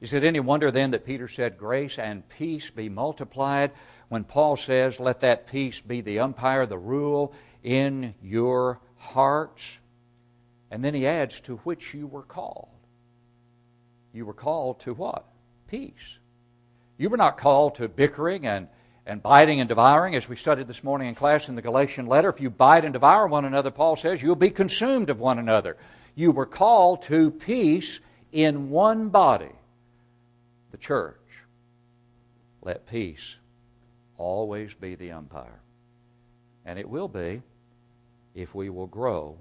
Is 0.00 0.12
it 0.12 0.24
any 0.24 0.40
wonder 0.40 0.70
then 0.70 0.90
that 0.90 1.06
Peter 1.06 1.28
said, 1.28 1.56
Grace 1.56 1.98
and 1.98 2.28
peace 2.28 2.70
be 2.70 2.88
multiplied, 2.88 3.72
when 4.08 4.24
Paul 4.24 4.56
says, 4.56 5.00
Let 5.00 5.20
that 5.20 5.46
peace 5.46 5.80
be 5.80 6.00
the 6.00 6.20
umpire, 6.20 6.66
the 6.66 6.78
rule 6.78 7.32
in 7.62 8.14
your 8.22 8.80
hearts? 8.96 9.78
And 10.70 10.84
then 10.84 10.94
he 10.94 11.06
adds, 11.06 11.40
To 11.42 11.56
which 11.58 11.94
you 11.94 12.06
were 12.06 12.22
called. 12.22 12.68
You 14.12 14.26
were 14.26 14.34
called 14.34 14.80
to 14.80 14.94
what? 14.94 15.24
Peace. 15.68 16.18
You 16.98 17.10
were 17.10 17.16
not 17.16 17.38
called 17.38 17.74
to 17.76 17.88
bickering 17.88 18.46
and, 18.46 18.68
and 19.04 19.22
biting 19.22 19.60
and 19.60 19.68
devouring, 19.68 20.14
as 20.14 20.28
we 20.28 20.36
studied 20.36 20.68
this 20.68 20.84
morning 20.84 21.08
in 21.08 21.14
class 21.14 21.48
in 21.48 21.54
the 21.54 21.62
Galatian 21.62 22.06
letter. 22.06 22.28
If 22.28 22.40
you 22.40 22.50
bite 22.50 22.84
and 22.84 22.92
devour 22.92 23.26
one 23.26 23.44
another, 23.44 23.70
Paul 23.70 23.96
says, 23.96 24.22
you'll 24.22 24.34
be 24.34 24.50
consumed 24.50 25.10
of 25.10 25.20
one 25.20 25.38
another. 25.38 25.76
You 26.14 26.32
were 26.32 26.46
called 26.46 27.02
to 27.02 27.30
peace 27.30 28.00
in 28.32 28.70
one 28.70 29.10
body, 29.10 29.52
the 30.76 30.82
church. 30.82 31.16
Let 32.60 32.86
peace 32.86 33.36
always 34.18 34.74
be 34.74 34.94
the 34.94 35.12
umpire. 35.12 35.62
And 36.66 36.78
it 36.78 36.86
will 36.86 37.08
be 37.08 37.40
if 38.34 38.54
we 38.54 38.68
will 38.68 38.86
grow 38.86 39.38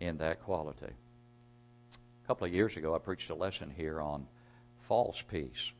in 0.00 0.18
that 0.18 0.42
quality. 0.42 0.90
A 0.90 2.26
couple 2.26 2.48
of 2.48 2.52
years 2.52 2.76
ago, 2.76 2.96
I 2.96 2.98
preached 2.98 3.30
a 3.30 3.34
lesson 3.34 3.72
here 3.76 4.00
on 4.00 4.26
false 4.80 5.22
peace. 5.22 5.70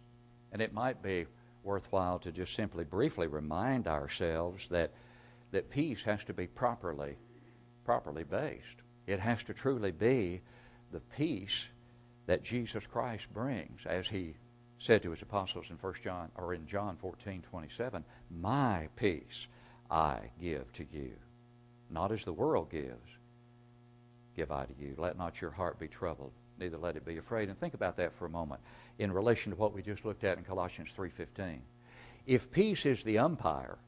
And 0.52 0.62
it 0.62 0.72
might 0.72 1.02
be 1.02 1.26
worthwhile 1.64 2.20
to 2.20 2.30
just 2.30 2.54
simply 2.54 2.84
briefly 2.84 3.26
remind 3.26 3.88
ourselves 3.88 4.68
that, 4.68 4.92
that 5.50 5.68
peace 5.68 6.02
has 6.04 6.22
to 6.26 6.32
be 6.32 6.46
properly, 6.46 7.16
properly 7.84 8.22
based. 8.22 8.76
It 9.08 9.18
has 9.18 9.42
to 9.44 9.54
truly 9.54 9.90
be 9.90 10.42
the 10.92 11.00
peace 11.00 11.66
that 12.26 12.44
Jesus 12.44 12.86
Christ 12.86 13.26
brings, 13.34 13.84
as 13.84 14.06
he 14.06 14.34
said 14.84 15.02
to 15.02 15.10
his 15.10 15.22
apostles 15.22 15.70
in 15.70 15.76
1 15.76 15.94
John 16.02 16.30
or 16.36 16.52
in 16.52 16.66
John 16.66 16.96
14, 16.96 17.40
27, 17.40 18.04
My 18.30 18.88
peace 18.96 19.46
I 19.90 20.18
give 20.38 20.70
to 20.74 20.84
you, 20.92 21.12
not 21.88 22.12
as 22.12 22.24
the 22.24 22.34
world 22.34 22.70
gives, 22.70 23.16
give 24.36 24.52
I 24.52 24.66
to 24.66 24.74
you. 24.78 24.94
Let 24.98 25.16
not 25.16 25.40
your 25.40 25.52
heart 25.52 25.78
be 25.78 25.88
troubled, 25.88 26.32
neither 26.60 26.76
let 26.76 26.96
it 26.96 27.06
be 27.06 27.16
afraid. 27.16 27.48
And 27.48 27.56
think 27.56 27.72
about 27.72 27.96
that 27.96 28.12
for 28.12 28.26
a 28.26 28.30
moment 28.30 28.60
in 28.98 29.10
relation 29.10 29.52
to 29.52 29.56
what 29.56 29.72
we 29.72 29.80
just 29.80 30.04
looked 30.04 30.22
at 30.22 30.36
in 30.36 30.44
Colossians 30.44 30.92
3:15. 30.92 31.62
If 32.26 32.50
peace 32.50 32.84
is 32.84 33.04
the 33.04 33.18
umpire 33.18 33.78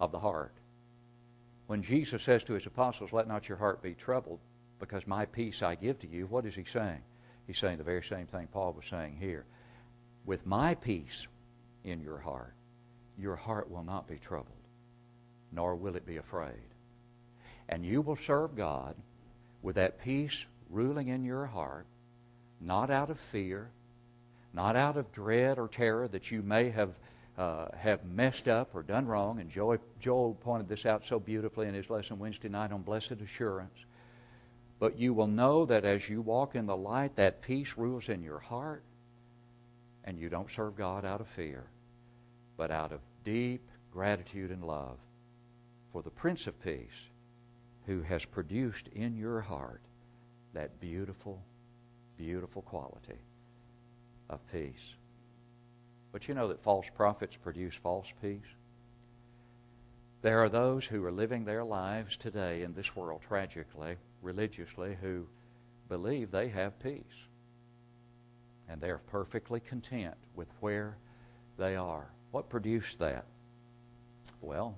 of 0.00 0.10
the 0.10 0.18
heart, 0.18 0.54
when 1.68 1.84
Jesus 1.84 2.20
says 2.20 2.42
to 2.44 2.54
his 2.54 2.66
apostles, 2.66 3.12
"Let 3.12 3.28
not 3.28 3.48
your 3.48 3.58
heart 3.58 3.80
be 3.80 3.94
troubled, 3.94 4.40
because 4.80 5.06
my 5.06 5.24
peace 5.24 5.62
I 5.62 5.76
give 5.76 6.00
to 6.00 6.08
you," 6.08 6.26
what 6.26 6.46
is 6.46 6.56
he 6.56 6.64
saying? 6.64 7.04
He's 7.46 7.58
saying 7.58 7.78
the 7.78 7.84
very 7.84 8.02
same 8.02 8.26
thing 8.26 8.48
Paul 8.48 8.72
was 8.72 8.86
saying 8.86 9.18
here. 9.18 9.46
With 10.24 10.46
my 10.46 10.74
peace 10.74 11.26
in 11.84 12.00
your 12.00 12.18
heart, 12.18 12.54
your 13.18 13.36
heart 13.36 13.70
will 13.70 13.84
not 13.84 14.06
be 14.06 14.16
troubled, 14.16 14.46
nor 15.50 15.74
will 15.74 15.96
it 15.96 16.06
be 16.06 16.16
afraid. 16.16 16.62
And 17.68 17.84
you 17.84 18.00
will 18.00 18.16
serve 18.16 18.56
God 18.56 18.94
with 19.62 19.76
that 19.76 20.02
peace 20.02 20.46
ruling 20.70 21.08
in 21.08 21.24
your 21.24 21.46
heart, 21.46 21.86
not 22.60 22.90
out 22.90 23.10
of 23.10 23.18
fear, 23.18 23.70
not 24.52 24.76
out 24.76 24.96
of 24.96 25.12
dread 25.12 25.58
or 25.58 25.68
terror 25.68 26.08
that 26.08 26.30
you 26.30 26.42
may 26.42 26.70
have, 26.70 26.90
uh, 27.38 27.66
have 27.76 28.04
messed 28.04 28.48
up 28.48 28.74
or 28.74 28.82
done 28.82 29.06
wrong. 29.06 29.40
And 29.40 29.50
Joel, 29.50 29.78
Joel 30.00 30.34
pointed 30.34 30.68
this 30.68 30.86
out 30.86 31.04
so 31.06 31.18
beautifully 31.18 31.68
in 31.68 31.74
his 31.74 31.90
lesson 31.90 32.18
Wednesday 32.18 32.48
night 32.48 32.72
on 32.72 32.82
blessed 32.82 33.12
assurance. 33.22 33.78
But 34.78 34.98
you 34.98 35.14
will 35.14 35.28
know 35.28 35.64
that 35.66 35.84
as 35.84 36.08
you 36.08 36.20
walk 36.20 36.54
in 36.54 36.66
the 36.66 36.76
light, 36.76 37.14
that 37.14 37.42
peace 37.42 37.74
rules 37.76 38.08
in 38.08 38.22
your 38.22 38.40
heart, 38.40 38.82
and 40.04 40.18
you 40.18 40.28
don't 40.28 40.50
serve 40.50 40.76
God 40.76 41.04
out 41.04 41.20
of 41.20 41.28
fear, 41.28 41.64
but 42.56 42.70
out 42.70 42.92
of 42.92 43.00
deep 43.24 43.62
gratitude 43.92 44.50
and 44.50 44.64
love 44.64 44.98
for 45.92 46.02
the 46.02 46.10
Prince 46.10 46.46
of 46.46 46.62
Peace 46.62 47.10
who 47.86 48.02
has 48.02 48.24
produced 48.24 48.88
in 48.88 49.16
your 49.16 49.40
heart 49.40 49.82
that 50.54 50.80
beautiful, 50.80 51.42
beautiful 52.16 52.62
quality 52.62 53.18
of 54.30 54.40
peace. 54.50 54.94
But 56.12 56.28
you 56.28 56.34
know 56.34 56.48
that 56.48 56.62
false 56.62 56.88
prophets 56.94 57.36
produce 57.36 57.74
false 57.74 58.12
peace? 58.20 58.40
There 60.20 60.40
are 60.42 60.48
those 60.48 60.84
who 60.86 61.04
are 61.04 61.12
living 61.12 61.44
their 61.44 61.64
lives 61.64 62.16
today 62.16 62.62
in 62.62 62.74
this 62.74 62.94
world, 62.94 63.22
tragically, 63.22 63.96
religiously, 64.20 64.96
who 65.00 65.26
believe 65.88 66.30
they 66.30 66.48
have 66.48 66.78
peace. 66.78 67.02
And 68.68 68.80
they're 68.80 68.98
perfectly 68.98 69.60
content 69.60 70.14
with 70.34 70.48
where 70.60 70.96
they 71.58 71.76
are. 71.76 72.10
What 72.30 72.48
produced 72.48 72.98
that? 73.00 73.26
Well, 74.40 74.76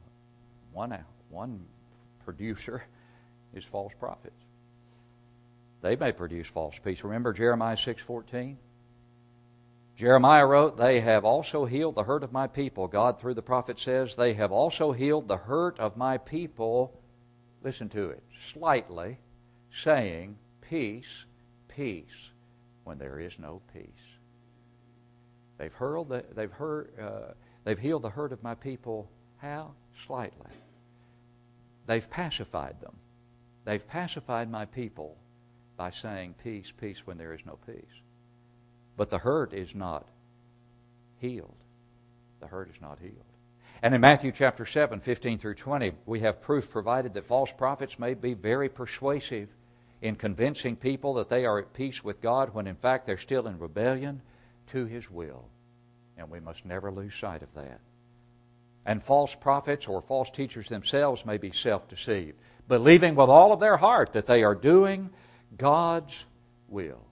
one, 0.73 0.97
one 1.31 1.65
producer 2.25 2.85
is 3.55 3.65
false 3.65 3.93
prophets. 3.99 4.35
They 5.81 5.97
may 5.97 6.13
produce 6.13 6.47
false 6.47 6.79
peace. 6.83 7.05
Remember 7.05 7.33
Jeremiah 7.33 7.77
6:14? 7.77 8.57
Jeremiah 9.97 10.47
wrote, 10.47 10.77
They 10.77 11.01
have 11.01 11.25
also 11.25 11.67
healed 11.67 11.95
the 11.95 12.03
hurt 12.03 12.25
of 12.25 12.33
my 12.33 12.47
people. 12.47 12.89
God, 12.89 13.21
through 13.21 13.35
the 13.35 13.43
prophet, 13.43 13.79
says, 13.79 14.17
They 14.17 14.35
have 14.35 14.51
also 14.51 14.93
healed 14.93 15.29
the 15.29 15.37
hurt 15.37 15.79
of 15.79 15.97
my 15.97 16.19
people. 16.19 17.01
Listen 17.63 17.89
to 17.91 18.11
it 18.11 18.23
slightly, 18.37 19.19
saying, 19.71 20.37
Peace, 20.61 21.27
peace, 21.69 22.31
when 22.85 22.99
there 22.99 23.19
is 23.19 23.39
no 23.39 23.61
peace. 23.73 23.89
They've, 25.59 25.73
hurled 25.73 26.09
the, 26.09 26.25
they've, 26.35 26.51
hurt, 26.51 26.95
uh, 27.01 27.33
they've 27.65 27.79
healed 27.79 28.03
the 28.03 28.11
hurt 28.11 28.33
of 28.33 28.43
my 28.43 28.55
people. 28.55 29.11
How? 29.39 29.73
Slightly. 30.07 30.51
They've 31.87 32.09
pacified 32.09 32.81
them. 32.81 32.97
They've 33.65 33.87
pacified 33.87 34.51
my 34.51 34.65
people 34.65 35.17
by 35.77 35.91
saying, 35.91 36.35
Peace, 36.43 36.73
peace, 36.73 37.07
when 37.07 37.19
there 37.19 37.33
is 37.33 37.47
no 37.47 37.59
peace. 37.67 38.03
But 38.97 39.11
the 39.11 39.19
hurt 39.19 39.53
is 39.53 39.75
not 39.75 40.07
healed. 41.21 41.57
The 42.41 42.47
hurt 42.47 42.71
is 42.71 42.81
not 42.81 42.99
healed. 43.01 43.25
And 43.83 43.95
in 43.95 44.01
Matthew 44.01 44.33
chapter 44.33 44.65
7, 44.65 45.01
15 45.01 45.39
through 45.39 45.55
20, 45.55 45.93
we 46.07 46.21
have 46.21 46.41
proof 46.41 46.71
provided 46.71 47.15
that 47.15 47.27
false 47.27 47.53
prophets 47.53 47.99
may 47.99 48.15
be 48.15 48.35
very 48.35 48.69
persuasive 48.69 49.49
in 50.05 50.17
convincing 50.17 50.77
people 50.77 51.15
that 51.15 51.31
they 51.31 51.47
are 51.47 51.59
at 51.59 51.73
peace 51.73 52.05
with 52.05 52.21
God 52.21 52.53
when 52.53 52.67
in 52.67 52.77
fact 52.77 53.07
they're 53.07 53.17
still 53.17 53.47
in 53.47 53.59
rebellion 53.59 54.21
to 54.67 54.85
His 54.85 55.11
will. 55.11 55.49
And 56.19 56.31
we 56.31 56.41
must 56.41 56.67
never 56.67 56.93
lose 56.93 57.15
sight 57.15 57.43
of 57.43 57.55
that. 57.55 57.81
And 58.85 59.03
false 59.03 59.35
prophets 59.35 59.89
or 59.89 60.03
false 60.03 60.29
teachers 60.29 60.69
themselves 60.69 61.25
may 61.25 61.39
be 61.39 61.51
self 61.51 61.89
deceived, 61.89 62.39
believing 62.69 63.15
with 63.15 63.31
all 63.31 63.51
of 63.51 63.61
their 63.61 63.79
heart 63.79 64.13
that 64.13 64.27
they 64.27 64.45
are 64.45 64.55
doing 64.55 65.09
God's 65.57 66.27
will 66.69 67.07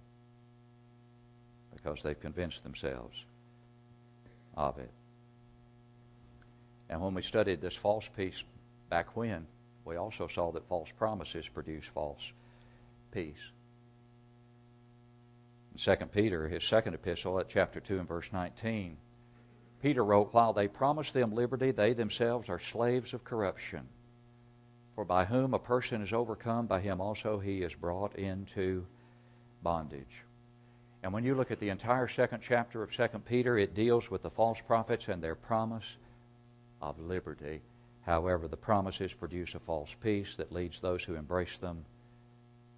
because 1.74 2.02
they've 2.02 2.20
convinced 2.20 2.62
themselves 2.62 3.24
of 4.54 4.76
it. 4.78 4.90
And 6.90 7.00
when 7.00 7.14
we 7.14 7.22
studied 7.22 7.62
this 7.62 7.74
false 7.74 8.06
peace 8.14 8.44
back 8.90 9.16
when, 9.16 9.46
we 9.86 9.96
also 9.96 10.28
saw 10.28 10.52
that 10.52 10.68
false 10.68 10.90
promises 10.90 11.48
produce 11.48 11.86
false 11.86 12.32
peace. 13.12 13.52
In 15.72 15.78
2 15.78 16.06
Peter, 16.06 16.48
his 16.48 16.64
second 16.64 16.94
epistle, 16.94 17.38
at 17.38 17.48
chapter 17.48 17.80
2 17.80 18.00
and 18.00 18.08
verse 18.08 18.30
19, 18.32 18.96
Peter 19.80 20.04
wrote, 20.04 20.32
While 20.32 20.52
they 20.52 20.68
promise 20.68 21.12
them 21.12 21.34
liberty, 21.34 21.70
they 21.70 21.92
themselves 21.92 22.48
are 22.48 22.58
slaves 22.58 23.14
of 23.14 23.24
corruption. 23.24 23.88
For 24.94 25.04
by 25.04 25.24
whom 25.24 25.54
a 25.54 25.58
person 25.58 26.02
is 26.02 26.12
overcome, 26.12 26.66
by 26.66 26.80
him 26.80 27.00
also 27.00 27.38
he 27.38 27.62
is 27.62 27.74
brought 27.74 28.16
into 28.16 28.86
bondage. 29.62 30.24
And 31.02 31.12
when 31.12 31.24
you 31.24 31.34
look 31.34 31.50
at 31.50 31.58
the 31.58 31.70
entire 31.70 32.06
second 32.06 32.40
chapter 32.42 32.82
of 32.82 32.94
2 32.94 33.08
Peter, 33.26 33.58
it 33.58 33.74
deals 33.74 34.10
with 34.10 34.22
the 34.22 34.30
false 34.30 34.60
prophets 34.60 35.08
and 35.08 35.22
their 35.22 35.34
promise 35.34 35.96
of 36.80 37.00
liberty. 37.00 37.62
However, 38.02 38.46
the 38.46 38.56
promises 38.56 39.12
produce 39.12 39.54
a 39.54 39.60
false 39.60 39.94
peace 40.00 40.36
that 40.36 40.52
leads 40.52 40.80
those 40.80 41.02
who 41.02 41.14
embrace 41.14 41.58
them 41.58 41.84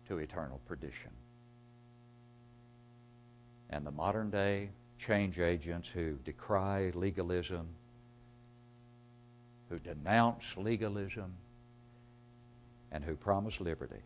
to 0.09 0.19
eternal 0.19 0.61
perdition. 0.67 1.11
And 3.71 3.87
the 3.87 3.91
modern 3.91 4.31
day 4.31 4.71
change 4.99 5.39
agents 5.39 5.89
who 5.89 6.19
decry 6.25 6.93
legalism, 6.95 7.69
who 9.69 9.79
denounce 9.79 10.57
legalism, 10.57 11.35
and 12.93 13.05
who 13.05 13.17
promise 13.17 13.61
liberty 13.61 14.03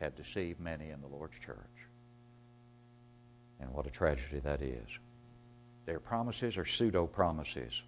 have 0.00 0.16
deceived 0.16 0.58
many 0.58 0.90
in 0.90 1.00
the 1.00 1.06
Lord's 1.06 1.38
church. 1.38 1.56
And 3.60 3.72
what 3.72 3.86
a 3.86 3.90
tragedy 3.90 4.40
that 4.40 4.60
is. 4.60 4.88
Their 5.86 6.00
promises 6.00 6.58
are 6.58 6.64
pseudo 6.64 7.06
promises. 7.06 7.82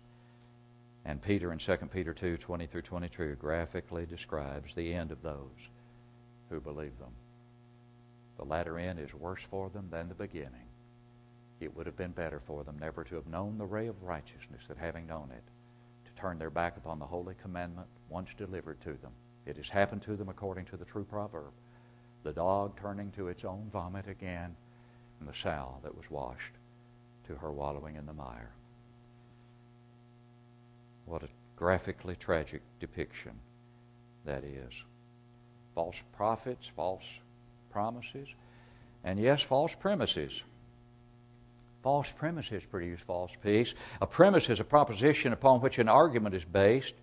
And 1.05 1.21
Peter 1.21 1.53
in 1.53 1.59
2 1.59 1.77
Peter 1.93 2.13
2 2.13 2.37
20 2.37 2.67
through 2.67 2.83
22 2.83 3.37
graphically 3.41 4.07
describes 4.07 4.75
the 4.75 4.93
end 4.93 5.11
of 5.11 5.23
those 5.23 5.69
who 6.51 6.61
believe 6.61 6.99
them. 6.99 7.13
The 8.39 8.45
latter 8.45 8.79
end 8.79 8.99
is 8.99 9.15
worse 9.15 9.43
for 9.43 9.71
them 9.71 9.89
than 9.91 10.09
the 10.09 10.15
beginning. 10.15 10.69
It 11.61 11.75
would 11.75 11.87
have 11.87 11.97
been 11.97 12.13
better 12.13 12.41
for 12.41 12.65
them 12.65 12.79
never 12.79 13.03
to 13.05 13.15
have 13.15 13.27
known 13.27 13.57
the 13.57 13.65
ray 13.65 13.87
of 13.87 14.03
righteousness 14.03 14.63
that 14.69 14.77
having 14.77 15.07
known 15.07 15.31
it, 15.31 15.45
to 16.05 16.21
turn 16.21 16.39
their 16.39 16.51
back 16.51 16.77
upon 16.77 16.99
the 16.99 17.07
holy 17.07 17.35
commandment 17.41 17.89
once 18.09 18.35
delivered 18.35 18.81
to 18.83 18.93
them. 18.93 19.13
It 19.47 19.57
has 19.57 19.69
happened 19.69 20.03
to 20.03 20.17
them 20.17 20.29
according 20.29 20.67
to 20.67 20.77
the 20.77 20.85
true 20.85 21.05
proverb 21.05 21.53
the 22.27 22.33
dog 22.33 22.77
turning 22.81 23.13
to 23.13 23.29
its 23.29 23.45
own 23.45 23.71
vomit 23.73 24.09
again, 24.09 24.57
and 25.21 25.29
the 25.29 25.33
sow 25.33 25.77
that 25.85 25.97
was 25.97 26.11
washed 26.11 26.55
to 27.29 27.37
her 27.37 27.53
wallowing 27.53 27.95
in 27.95 28.05
the 28.05 28.13
mire. 28.13 28.51
What 31.05 31.23
a 31.23 31.29
graphically 31.55 32.17
tragic 32.17 32.63
depiction 32.81 33.39
that 34.25 34.43
is. 34.43 34.83
False 35.77 36.03
prophets, 36.17 36.67
false 36.75 37.05
promises, 37.71 38.29
and 39.05 39.21
yes, 39.21 39.43
false 39.43 39.75
premises. 39.75 40.43
False 41.83 42.11
premises 42.11 42.65
produce 42.65 42.99
false 42.99 43.31
peace. 43.43 43.75
A 44.01 44.07
premise 44.07 44.49
is 44.49 44.59
a 44.59 44.65
proposition 44.65 45.35
upon 45.35 45.61
which 45.61 45.79
an 45.79 45.89
argument 45.89 46.35
is 46.35 46.47
based 46.47 46.95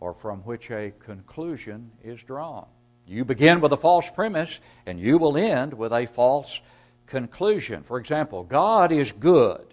or 0.00 0.12
from 0.12 0.40
which 0.40 0.72
a 0.72 0.92
conclusion 0.98 1.92
is 2.02 2.20
drawn. 2.24 2.66
You 3.06 3.24
begin 3.24 3.60
with 3.60 3.72
a 3.72 3.76
false 3.76 4.10
premise 4.10 4.58
and 4.84 4.98
you 4.98 5.16
will 5.16 5.36
end 5.36 5.72
with 5.72 5.92
a 5.92 6.06
false 6.06 6.60
conclusion. 7.06 7.84
For 7.84 7.98
example, 7.98 8.42
God 8.42 8.90
is 8.90 9.12
good. 9.12 9.64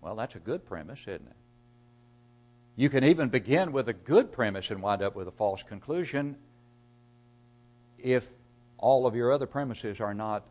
Well, 0.00 0.14
that's 0.14 0.36
a 0.36 0.40
good 0.40 0.64
premise, 0.64 1.00
isn't 1.00 1.26
it? 1.26 1.41
You 2.76 2.88
can 2.88 3.04
even 3.04 3.28
begin 3.28 3.72
with 3.72 3.88
a 3.88 3.92
good 3.92 4.32
premise 4.32 4.70
and 4.70 4.82
wind 4.82 5.02
up 5.02 5.14
with 5.14 5.28
a 5.28 5.32
false 5.32 5.62
conclusion 5.62 6.36
if 7.98 8.30
all 8.78 9.06
of 9.06 9.14
your 9.14 9.30
other 9.30 9.46
premises 9.46 10.00
are 10.00 10.14
not 10.14 10.44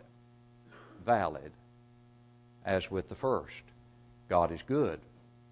valid, 1.05 1.51
as 2.65 2.91
with 2.91 3.09
the 3.09 3.15
first. 3.15 3.63
God 4.29 4.51
is 4.51 4.61
good. 4.61 4.99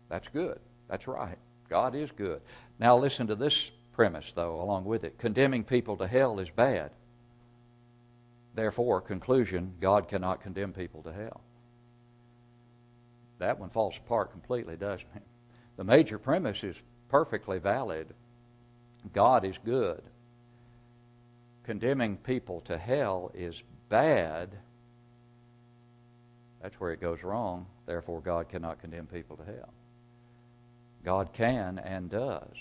That's 0.10 0.28
good. 0.28 0.60
That's 0.88 1.08
right. 1.08 1.38
God 1.70 1.96
is 1.96 2.12
good. 2.12 2.42
Now, 2.80 2.98
listen 2.98 3.28
to 3.28 3.36
this 3.36 3.72
premise, 3.94 4.32
though, 4.32 4.62
along 4.62 4.86
with 4.86 5.04
it. 5.04 5.18
Condemning 5.18 5.64
people 5.64 5.98
to 5.98 6.08
hell 6.08 6.40
is 6.40 6.50
bad. 6.50 6.92
Therefore, 8.56 9.02
conclusion 9.02 9.74
God 9.82 10.08
cannot 10.08 10.42
condemn 10.42 10.72
people 10.72 11.04
to 11.04 11.12
hell. 11.12 11.42
That 13.40 13.60
one 13.60 13.70
falls 13.70 13.98
apart 13.98 14.32
completely, 14.32 14.76
doesn't 14.76 15.10
it? 15.16 15.24
The 15.80 15.86
major 15.86 16.18
premise 16.18 16.66
is 16.66 16.84
perfectly 17.08 17.58
valid. 17.58 18.08
God 19.14 19.46
is 19.46 19.58
good. 19.60 20.02
Condemning 21.64 22.18
people 22.18 22.60
to 22.66 22.78
hell 22.78 23.32
is 23.34 23.64
bad. 23.88 24.50
That's 26.62 26.78
where 26.82 26.92
it 26.92 27.00
goes 27.00 27.24
wrong. 27.24 27.66
Therefore, 27.86 28.20
God 28.20 28.50
cannot 28.50 28.82
condemn 28.82 29.08
people 29.08 29.38
to 29.38 29.46
hell. 29.46 29.74
God 31.06 31.32
can 31.32 31.80
and 31.80 32.10
does. 32.10 32.58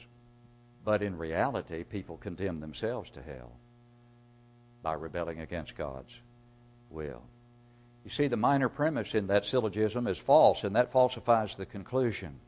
But 0.85 1.03
in 1.03 1.19
reality, 1.19 1.83
people 1.83 2.19
condemn 2.19 2.61
themselves 2.61 3.11
to 3.11 3.21
hell 3.21 3.51
by 4.81 4.93
rebelling 4.93 5.41
against 5.41 5.77
God's 5.77 6.15
will. 6.89 7.25
You 8.05 8.11
see, 8.11 8.29
the 8.29 8.37
minor 8.37 8.69
premise 8.69 9.17
in 9.17 9.27
that 9.27 9.45
syllogism 9.45 10.07
is 10.07 10.19
false, 10.19 10.63
and 10.63 10.77
that 10.77 10.93
falsifies 10.93 11.57
the 11.57 11.67
conclusion. 11.67 12.39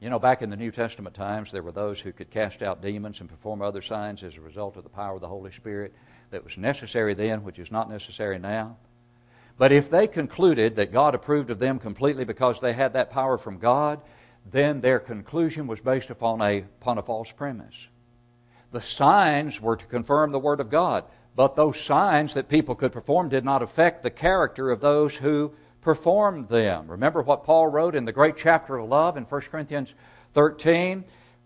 You 0.00 0.10
know, 0.10 0.20
back 0.20 0.42
in 0.42 0.50
the 0.50 0.56
New 0.56 0.70
Testament 0.70 1.16
times, 1.16 1.50
there 1.50 1.62
were 1.62 1.72
those 1.72 2.00
who 2.00 2.12
could 2.12 2.30
cast 2.30 2.62
out 2.62 2.80
demons 2.80 3.20
and 3.20 3.28
perform 3.28 3.62
other 3.62 3.82
signs 3.82 4.22
as 4.22 4.36
a 4.36 4.40
result 4.40 4.76
of 4.76 4.84
the 4.84 4.88
power 4.88 5.16
of 5.16 5.20
the 5.20 5.28
Holy 5.28 5.50
Spirit 5.50 5.92
that 6.30 6.44
was 6.44 6.56
necessary 6.56 7.14
then, 7.14 7.42
which 7.42 7.58
is 7.58 7.72
not 7.72 7.90
necessary 7.90 8.38
now. 8.38 8.76
But 9.56 9.72
if 9.72 9.90
they 9.90 10.06
concluded 10.06 10.76
that 10.76 10.92
God 10.92 11.16
approved 11.16 11.50
of 11.50 11.58
them 11.58 11.80
completely 11.80 12.24
because 12.24 12.60
they 12.60 12.74
had 12.74 12.92
that 12.92 13.10
power 13.10 13.36
from 13.36 13.58
God, 13.58 14.00
then 14.48 14.80
their 14.80 15.00
conclusion 15.00 15.66
was 15.66 15.80
based 15.80 16.10
upon 16.10 16.40
a, 16.40 16.58
upon 16.58 16.98
a 16.98 17.02
false 17.02 17.32
premise. 17.32 17.88
The 18.70 18.80
signs 18.80 19.60
were 19.60 19.76
to 19.76 19.86
confirm 19.86 20.30
the 20.30 20.38
Word 20.38 20.60
of 20.60 20.70
God, 20.70 21.04
but 21.34 21.56
those 21.56 21.80
signs 21.80 22.34
that 22.34 22.48
people 22.48 22.76
could 22.76 22.92
perform 22.92 23.30
did 23.30 23.44
not 23.44 23.62
affect 23.62 24.02
the 24.02 24.10
character 24.10 24.70
of 24.70 24.80
those 24.80 25.16
who 25.16 25.52
performed 25.80 26.48
them. 26.48 26.88
Remember 26.88 27.22
what 27.22 27.44
Paul 27.44 27.68
wrote 27.68 27.94
in 27.94 28.04
the 28.04 28.12
great 28.12 28.36
chapter 28.36 28.76
of 28.76 28.88
love 28.88 29.16
in 29.16 29.24
1 29.24 29.40
Corinthians 29.42 29.94
13, 30.34 31.04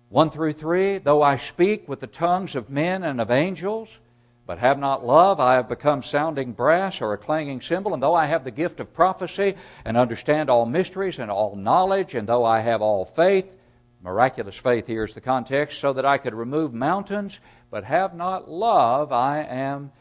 1 0.09 0.31
through 0.31 0.53
3? 0.53 0.99
Though 0.99 1.23
I 1.23 1.37
speak 1.37 1.89
with 1.89 2.01
the 2.01 2.07
tongues 2.07 2.55
of 2.55 2.71
men 2.71 3.03
and 3.03 3.21
of 3.21 3.31
angels, 3.31 3.99
but 4.47 4.59
have 4.59 4.79
not 4.79 5.07
love, 5.07 5.39
I 5.39 5.55
have 5.55 5.69
become 5.69 6.03
sounding 6.03 6.53
brass 6.53 7.01
or 7.01 7.13
a 7.13 7.19
clanging 7.19 7.61
cymbal. 7.61 7.95
And 7.95 8.03
though 8.03 8.15
I 8.15 8.27
have 8.27 8.45
the 8.45 8.51
gift 8.51 8.81
of 8.81 8.93
prophecy 8.93 9.55
and 9.85 9.97
understand 9.97 10.51
all 10.51 10.67
mysteries 10.67 11.19
and 11.19 11.31
all 11.31 11.55
knowledge, 11.55 12.15
and 12.15 12.29
though 12.29 12.45
I 12.45 12.61
have 12.61 12.83
all 12.83 13.05
faith, 13.05 13.57
miraculous 14.03 14.57
faith 14.57 14.87
here 14.87 15.05
is 15.05 15.15
the 15.15 15.21
context, 15.21 15.79
so 15.79 15.93
that 15.93 16.05
I 16.05 16.19
could 16.19 16.35
remove 16.35 16.75
mountains, 16.75 17.39
but 17.71 17.85
have 17.85 18.15
not 18.15 18.51
love, 18.51 19.13
I 19.13 19.43
am 19.45 19.93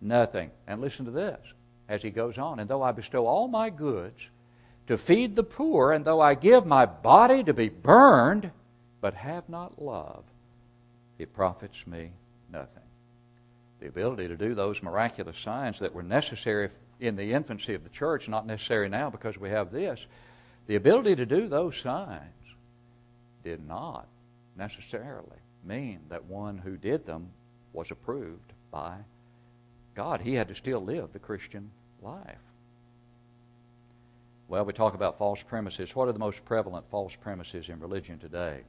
nothing. 0.00 0.52
And 0.66 0.80
listen 0.80 1.04
to 1.06 1.10
this 1.10 1.40
as 1.88 2.02
he 2.02 2.10
goes 2.10 2.38
on. 2.38 2.60
And 2.60 2.68
though 2.68 2.82
I 2.82 2.92
bestow 2.92 3.26
all 3.26 3.48
my 3.48 3.70
goods 3.70 4.28
to 4.86 4.98
feed 4.98 5.36
the 5.36 5.42
poor, 5.42 5.92
and 5.92 6.04
though 6.04 6.20
I 6.20 6.34
give 6.34 6.66
my 6.66 6.86
body 6.86 7.42
to 7.44 7.54
be 7.54 7.68
burned, 7.68 8.50
but 9.00 9.14
have 9.14 9.48
not 9.48 9.80
love, 9.82 10.24
it 11.18 11.32
profits 11.34 11.86
me 11.86 12.12
nothing 12.50 12.82
the 13.80 13.86
ability 13.86 14.28
to 14.28 14.36
do 14.36 14.54
those 14.54 14.82
miraculous 14.82 15.38
signs 15.38 15.78
that 15.78 15.94
were 15.94 16.02
necessary 16.02 16.70
in 17.00 17.16
the 17.16 17.32
infancy 17.32 17.74
of 17.74 17.84
the 17.84 17.90
church, 17.90 18.28
not 18.28 18.46
necessary 18.46 18.88
now 18.88 19.08
because 19.10 19.38
we 19.38 19.50
have 19.50 19.70
this, 19.70 20.06
the 20.66 20.74
ability 20.74 21.16
to 21.16 21.26
do 21.26 21.48
those 21.48 21.76
signs 21.76 22.22
did 23.44 23.66
not 23.66 24.06
necessarily 24.56 25.38
mean 25.64 26.00
that 26.08 26.24
one 26.24 26.58
who 26.58 26.76
did 26.76 27.06
them 27.06 27.30
was 27.72 27.90
approved 27.90 28.52
by 28.70 28.96
God. 29.94 30.20
He 30.20 30.34
had 30.34 30.48
to 30.48 30.54
still 30.54 30.80
live 30.80 31.12
the 31.12 31.18
Christian 31.18 31.70
life. 32.02 32.38
Well, 34.48 34.64
we 34.64 34.72
talk 34.72 34.94
about 34.94 35.18
false 35.18 35.42
premises. 35.42 35.94
What 35.94 36.08
are 36.08 36.12
the 36.12 36.18
most 36.18 36.44
prevalent 36.44 36.88
false 36.88 37.14
premises 37.14 37.68
in 37.68 37.80
religion 37.80 38.18
today 38.18 38.62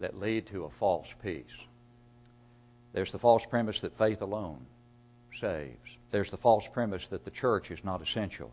that 0.00 0.18
lead 0.18 0.46
to 0.46 0.64
a 0.64 0.70
false 0.70 1.14
peace? 1.22 1.44
There's 2.92 3.12
the 3.12 3.18
false 3.18 3.44
premise 3.44 3.82
that 3.82 3.94
faith 3.94 4.22
alone 4.22 4.66
saves. 5.38 5.98
There's 6.10 6.30
the 6.30 6.36
false 6.36 6.66
premise 6.66 7.08
that 7.08 7.24
the 7.24 7.30
church 7.30 7.70
is 7.70 7.84
not 7.84 8.02
essential. 8.02 8.50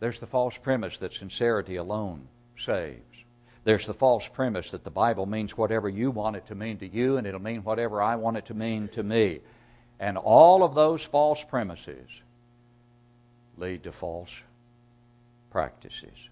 There's 0.00 0.20
the 0.20 0.26
false 0.26 0.56
premise 0.56 0.98
that 0.98 1.12
sincerity 1.12 1.76
alone 1.76 2.28
saves. 2.56 3.24
There's 3.64 3.86
the 3.86 3.94
false 3.94 4.28
premise 4.28 4.70
that 4.70 4.84
the 4.84 4.90
Bible 4.90 5.26
means 5.26 5.56
whatever 5.56 5.88
you 5.88 6.10
want 6.10 6.36
it 6.36 6.46
to 6.46 6.54
mean 6.54 6.78
to 6.78 6.86
you, 6.86 7.16
and 7.16 7.26
it'll 7.26 7.40
mean 7.40 7.64
whatever 7.64 8.00
I 8.00 8.16
want 8.16 8.36
it 8.36 8.46
to 8.46 8.54
mean 8.54 8.88
to 8.88 9.02
me. 9.02 9.40
And 10.00 10.16
all 10.16 10.62
of 10.62 10.74
those 10.74 11.02
false 11.02 11.42
premises 11.42 12.22
lead 13.56 13.82
to 13.82 13.92
false 13.92 14.42
practices, 15.50 16.28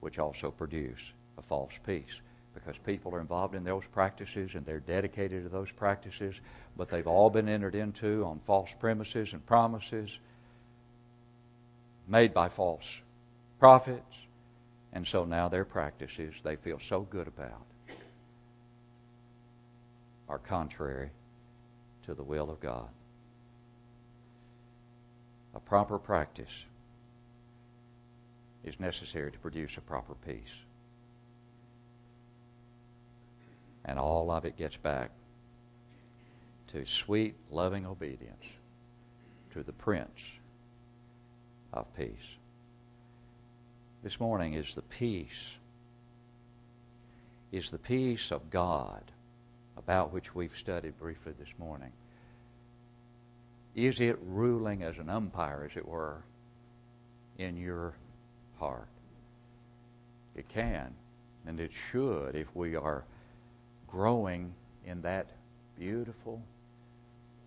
which 0.00 0.18
also 0.18 0.50
produce 0.50 1.12
a 1.36 1.42
false 1.42 1.78
peace 1.84 2.20
because 2.54 2.78
people 2.78 3.14
are 3.14 3.20
involved 3.20 3.54
in 3.54 3.64
those 3.64 3.84
practices 3.86 4.54
and 4.54 4.64
they're 4.66 4.80
dedicated 4.80 5.44
to 5.44 5.48
those 5.48 5.70
practices, 5.70 6.40
but 6.76 6.88
they've 6.88 7.06
all 7.06 7.30
been 7.30 7.48
entered 7.48 7.74
into 7.74 8.24
on 8.24 8.40
false 8.44 8.74
premises 8.78 9.32
and 9.32 9.44
promises 9.46 10.18
made 12.06 12.32
by 12.32 12.48
false 12.48 13.00
prophets. 13.58 14.02
And 14.92 15.06
so 15.06 15.24
now 15.24 15.48
their 15.48 15.64
practices 15.64 16.34
they 16.42 16.56
feel 16.56 16.78
so 16.78 17.02
good 17.02 17.28
about 17.28 17.62
are 20.28 20.38
contrary 20.38 21.10
to 22.08 22.14
the 22.14 22.22
will 22.22 22.48
of 22.48 22.58
God. 22.58 22.88
A 25.54 25.60
proper 25.60 25.98
practice 25.98 26.64
is 28.64 28.80
necessary 28.80 29.30
to 29.30 29.38
produce 29.38 29.76
a 29.76 29.82
proper 29.82 30.14
peace. 30.26 30.54
And 33.84 33.98
all 33.98 34.30
of 34.30 34.46
it 34.46 34.56
gets 34.56 34.78
back 34.78 35.10
to 36.68 36.86
sweet, 36.86 37.34
loving 37.50 37.84
obedience 37.84 38.44
to 39.52 39.62
the 39.62 39.74
Prince 39.74 40.30
of 41.74 41.94
Peace. 41.94 42.36
This 44.02 44.18
morning 44.18 44.54
is 44.54 44.74
the 44.74 44.80
peace, 44.80 45.58
is 47.52 47.68
the 47.70 47.76
peace 47.76 48.32
of 48.32 48.48
God 48.48 49.12
about 49.78 50.12
which 50.12 50.34
we've 50.34 50.56
studied 50.56 50.98
briefly 50.98 51.32
this 51.38 51.52
morning. 51.58 51.92
Is 53.74 54.00
it 54.00 54.18
ruling 54.26 54.82
as 54.82 54.98
an 54.98 55.08
umpire, 55.08 55.68
as 55.70 55.76
it 55.76 55.86
were, 55.86 56.18
in 57.38 57.56
your 57.56 57.94
heart? 58.58 58.88
It 60.34 60.48
can, 60.48 60.94
and 61.46 61.60
it 61.60 61.70
should 61.72 62.34
if 62.34 62.54
we 62.54 62.74
are 62.74 63.04
growing 63.86 64.52
in 64.84 65.00
that 65.02 65.26
beautiful, 65.78 66.42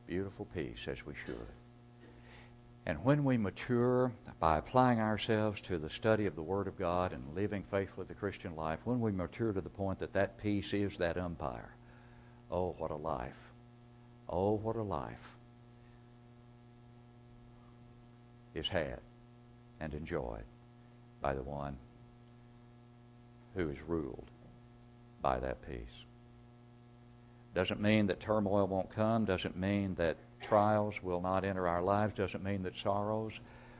beautiful 0.07 0.47
peace 0.55 0.87
as 0.87 1.05
we 1.05 1.13
should. 1.25 1.47
And 2.85 3.03
when 3.03 3.23
we 3.23 3.37
mature 3.37 4.11
by 4.39 4.57
applying 4.57 4.99
ourselves 4.99 5.61
to 5.61 5.77
the 5.77 5.89
study 5.89 6.25
of 6.25 6.35
the 6.35 6.41
Word 6.41 6.67
of 6.67 6.79
God 6.79 7.13
and 7.13 7.35
living 7.35 7.63
faithfully 7.69 8.07
the 8.07 8.15
Christian 8.15 8.55
life, 8.55 8.79
when 8.85 8.99
we 8.99 9.11
mature 9.11 9.53
to 9.53 9.61
the 9.61 9.69
point 9.69 9.99
that 9.99 10.13
that 10.13 10.41
peace 10.41 10.73
is 10.73 10.97
that 10.97 11.17
umpire, 11.17 11.75
oh, 12.51 12.75
what 12.77 12.91
a 12.91 12.95
life. 12.95 13.41
Oh, 14.29 14.53
what 14.53 14.75
a 14.75 14.81
life 14.81 15.35
is 18.53 18.67
had 18.67 18.99
and 19.79 19.93
enjoyed 19.93 20.43
by 21.21 21.33
the 21.33 21.43
one 21.43 21.77
who 23.55 23.69
is 23.69 23.81
ruled 23.81 24.29
by 25.21 25.39
that 25.39 25.61
peace. 25.67 26.05
Doesn't 27.53 27.81
mean 27.81 28.07
that 28.07 28.19
turmoil 28.19 28.67
won't 28.67 28.89
come, 28.89 29.25
doesn't 29.25 29.57
mean 29.57 29.95
that 29.95 30.17
trials 30.39 31.03
will 31.03 31.21
not 31.21 31.43
enter 31.43 31.67
our 31.67 31.81
lives, 31.81 32.13
doesn't 32.13 32.43
mean 32.43 32.63
that 32.63 32.75
sorrows 32.75 33.39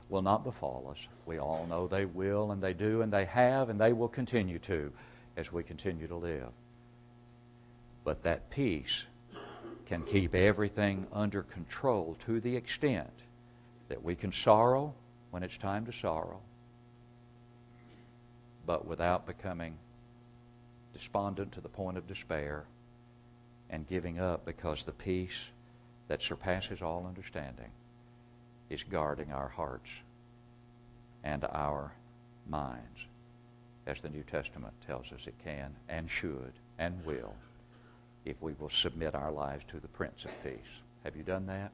will 0.09 0.21
not 0.21 0.43
befall 0.43 0.89
us. 0.91 1.07
We 1.25 1.39
all 1.39 1.65
know 1.65 1.87
they 1.87 2.05
will, 2.05 2.51
and 2.51 2.61
they 2.61 2.73
do, 2.73 3.01
and 3.01 3.11
they 3.11 3.25
have, 3.25 3.69
and 3.69 3.79
they 3.79 3.93
will 3.93 4.09
continue 4.09 4.59
to 4.59 4.91
as 5.37 5.53
we 5.53 5.63
continue 5.63 6.07
to 6.07 6.15
live. 6.15 6.51
But 8.03 8.23
that 8.23 8.49
peace 8.49 9.05
can 9.85 10.03
keep 10.03 10.33
everything 10.33 11.07
under 11.11 11.43
control 11.43 12.15
to 12.25 12.39
the 12.39 12.55
extent 12.55 13.11
that 13.89 14.03
we 14.03 14.15
can 14.15 14.31
sorrow 14.31 14.93
when 15.31 15.43
it's 15.43 15.57
time 15.57 15.85
to 15.85 15.91
sorrow, 15.91 16.39
but 18.65 18.85
without 18.85 19.25
becoming 19.25 19.77
despondent 20.93 21.51
to 21.53 21.61
the 21.61 21.69
point 21.69 21.97
of 21.97 22.07
despair 22.07 22.65
and 23.69 23.87
giving 23.87 24.19
up 24.19 24.45
because 24.45 24.83
the 24.83 24.91
peace 24.91 25.49
that 26.07 26.21
surpasses 26.21 26.81
all 26.81 27.05
understanding 27.07 27.71
is 28.69 28.83
guarding 28.83 29.31
our 29.31 29.49
hearts 29.49 29.89
and 31.23 31.43
our 31.45 31.93
minds, 32.47 33.05
as 33.85 34.01
the 34.01 34.09
New 34.09 34.23
Testament 34.23 34.73
tells 34.85 35.11
us 35.11 35.27
it 35.27 35.35
can 35.43 35.75
and 35.87 36.09
should 36.09 36.53
and 36.79 37.05
will 37.05 37.33
if 38.25 38.41
we 38.41 38.53
will 38.53 38.69
submit 38.69 39.15
our 39.15 39.31
lives 39.31 39.63
to 39.65 39.79
the 39.79 39.87
Prince 39.87 40.25
of 40.25 40.31
Peace. 40.43 40.81
Have 41.03 41.15
you 41.15 41.23
done 41.23 41.47
that? 41.47 41.71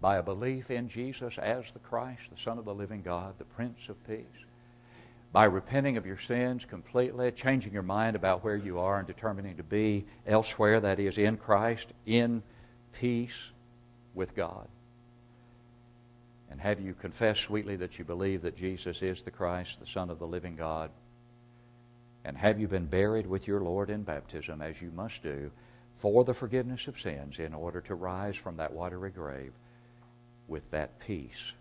By 0.00 0.16
a 0.16 0.22
belief 0.22 0.70
in 0.70 0.88
Jesus 0.88 1.38
as 1.38 1.70
the 1.72 1.78
Christ, 1.78 2.22
the 2.30 2.40
Son 2.40 2.58
of 2.58 2.64
the 2.64 2.74
living 2.74 3.02
God, 3.02 3.34
the 3.38 3.44
Prince 3.44 3.88
of 3.88 4.06
Peace 4.06 4.44
by 5.32 5.44
repenting 5.44 5.96
of 5.96 6.04
your 6.04 6.18
sins 6.18 6.66
completely, 6.66 7.30
changing 7.32 7.72
your 7.72 7.82
mind 7.82 8.14
about 8.14 8.44
where 8.44 8.56
you 8.56 8.78
are, 8.78 8.98
and 8.98 9.06
determining 9.06 9.56
to 9.56 9.62
be 9.62 10.04
elsewhere, 10.26 10.78
that 10.80 11.00
is, 11.00 11.16
in 11.16 11.38
Christ, 11.38 11.88
in 12.04 12.42
peace 12.92 13.50
with 14.14 14.36
God? 14.36 14.68
And 16.50 16.60
have 16.60 16.80
you 16.80 16.92
confessed 16.92 17.40
sweetly 17.40 17.76
that 17.76 17.98
you 17.98 18.04
believe 18.04 18.42
that 18.42 18.58
Jesus 18.58 19.02
is 19.02 19.22
the 19.22 19.30
Christ, 19.30 19.80
the 19.80 19.86
Son 19.86 20.10
of 20.10 20.18
the 20.18 20.26
living 20.26 20.54
God? 20.54 20.90
And 22.26 22.36
have 22.36 22.60
you 22.60 22.68
been 22.68 22.86
buried 22.86 23.26
with 23.26 23.48
your 23.48 23.60
Lord 23.60 23.88
in 23.88 24.02
baptism, 24.02 24.60
as 24.60 24.82
you 24.82 24.90
must 24.94 25.22
do, 25.22 25.50
for 25.96 26.24
the 26.24 26.34
forgiveness 26.34 26.88
of 26.88 27.00
sins, 27.00 27.38
in 27.38 27.54
order 27.54 27.80
to 27.82 27.94
rise 27.94 28.36
from 28.36 28.56
that 28.56 28.72
watery 28.72 29.10
grave 29.10 29.52
with 30.48 30.70
that 30.70 30.98
peace 30.98 31.52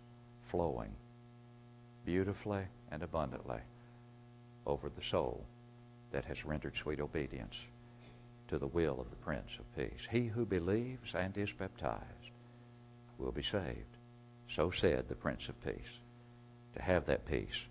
flowing 0.44 0.91
beautifully 2.06 2.63
and 2.91 3.04
abundantly 3.04 3.62
over 4.65 4.89
the 4.89 5.02
soul 5.02 5.46
that 6.12 6.26
has 6.26 6.46
rendered 6.46 6.76
sweet 6.76 7.00
obedience 7.00 7.62
to 8.48 8.58
the 8.58 8.67
will 8.67 9.00
of 9.00 9.10
the 9.10 9.15
Prince 9.17 9.58
of 9.60 9.76
Peace. 9.76 10.08
He 10.12 10.28
who 10.28 10.46
believes 10.46 11.15
and 11.15 11.38
is 11.38 11.52
baptized 11.52 12.32
will 13.17 13.32
be 13.32 13.41
saved. 13.41 13.98
So 14.50 14.72
said 14.72 15.08
the 15.08 15.15
Prince 15.15 15.48
of 15.48 15.63
Peace. 15.63 16.00
To 16.76 16.82
have 16.82 17.06
that 17.06 17.26
peace, 17.26 17.65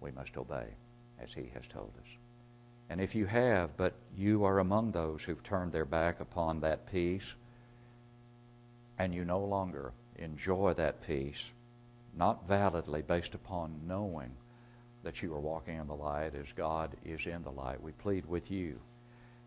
we 0.00 0.12
must 0.12 0.36
obey 0.36 0.66
as 1.20 1.32
he 1.32 1.50
has 1.54 1.66
told 1.66 1.92
us. 2.00 2.08
And 2.90 3.00
if 3.00 3.14
you 3.14 3.26
have, 3.26 3.76
but 3.76 3.94
you 4.16 4.44
are 4.44 4.58
among 4.58 4.92
those 4.92 5.24
who've 5.24 5.42
turned 5.42 5.72
their 5.72 5.84
back 5.84 6.20
upon 6.20 6.60
that 6.60 6.90
peace, 6.90 7.34
and 8.98 9.14
you 9.14 9.24
no 9.24 9.40
longer 9.40 9.92
enjoy 10.16 10.74
that 10.74 11.04
peace, 11.06 11.50
not 12.16 12.46
validly 12.46 13.02
based 13.02 13.34
upon 13.34 13.80
knowing 13.86 14.30
that 15.02 15.22
you 15.22 15.34
are 15.34 15.40
walking 15.40 15.76
in 15.76 15.86
the 15.86 15.94
light 15.94 16.34
as 16.34 16.52
God 16.52 16.96
is 17.04 17.26
in 17.26 17.42
the 17.42 17.50
light. 17.50 17.82
We 17.82 17.92
plead 17.92 18.26
with 18.26 18.50
you 18.50 18.78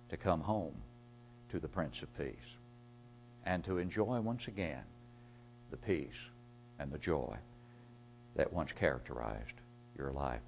to 0.09 0.17
come 0.17 0.41
home 0.41 0.75
to 1.49 1.59
the 1.59 1.67
Prince 1.67 2.01
of 2.01 2.15
Peace 2.17 2.57
and 3.45 3.63
to 3.63 3.77
enjoy 3.77 4.19
once 4.19 4.47
again 4.47 4.83
the 5.71 5.77
peace 5.77 6.29
and 6.79 6.91
the 6.91 6.97
joy 6.97 7.37
that 8.35 8.53
once 8.53 8.71
characterized 8.73 9.55
your 9.97 10.11
life. 10.11 10.41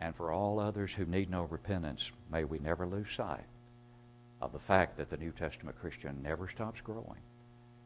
And 0.00 0.14
for 0.14 0.32
all 0.32 0.60
others 0.60 0.92
who 0.92 1.04
need 1.04 1.30
no 1.30 1.44
repentance, 1.44 2.12
may 2.30 2.44
we 2.44 2.58
never 2.58 2.86
lose 2.86 3.10
sight 3.10 3.46
of 4.40 4.52
the 4.52 4.58
fact 4.58 4.96
that 4.96 5.10
the 5.10 5.16
New 5.16 5.32
Testament 5.32 5.78
Christian 5.80 6.22
never 6.22 6.46
stops 6.46 6.80
growing 6.80 7.20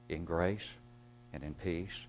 in 0.08 0.24
grace 0.24 0.70
and 1.32 1.42
in 1.42 1.54
peace 1.54 2.06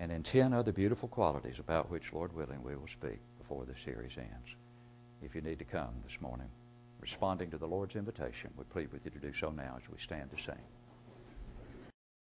and 0.00 0.10
in 0.10 0.22
10 0.22 0.52
other 0.52 0.72
beautiful 0.72 1.08
qualities 1.08 1.58
about 1.58 1.90
which, 1.90 2.12
Lord 2.12 2.34
willing, 2.34 2.62
we 2.62 2.74
will 2.74 2.88
speak 2.88 3.20
before 3.38 3.64
the 3.64 3.74
series 3.76 4.16
ends. 4.16 4.56
If 5.22 5.34
you 5.34 5.42
need 5.42 5.58
to 5.58 5.64
come 5.64 5.90
this 6.02 6.20
morning, 6.20 6.48
responding 7.00 7.50
to 7.50 7.58
the 7.58 7.68
Lord's 7.68 7.94
invitation, 7.94 8.50
we 8.56 8.64
plead 8.64 8.90
with 8.92 9.04
you 9.04 9.10
to 9.10 9.18
do 9.18 9.32
so 9.32 9.50
now 9.50 9.76
as 9.80 9.88
we 9.88 9.98
stand 9.98 10.30
to 10.30 10.42
sing. 10.42 10.54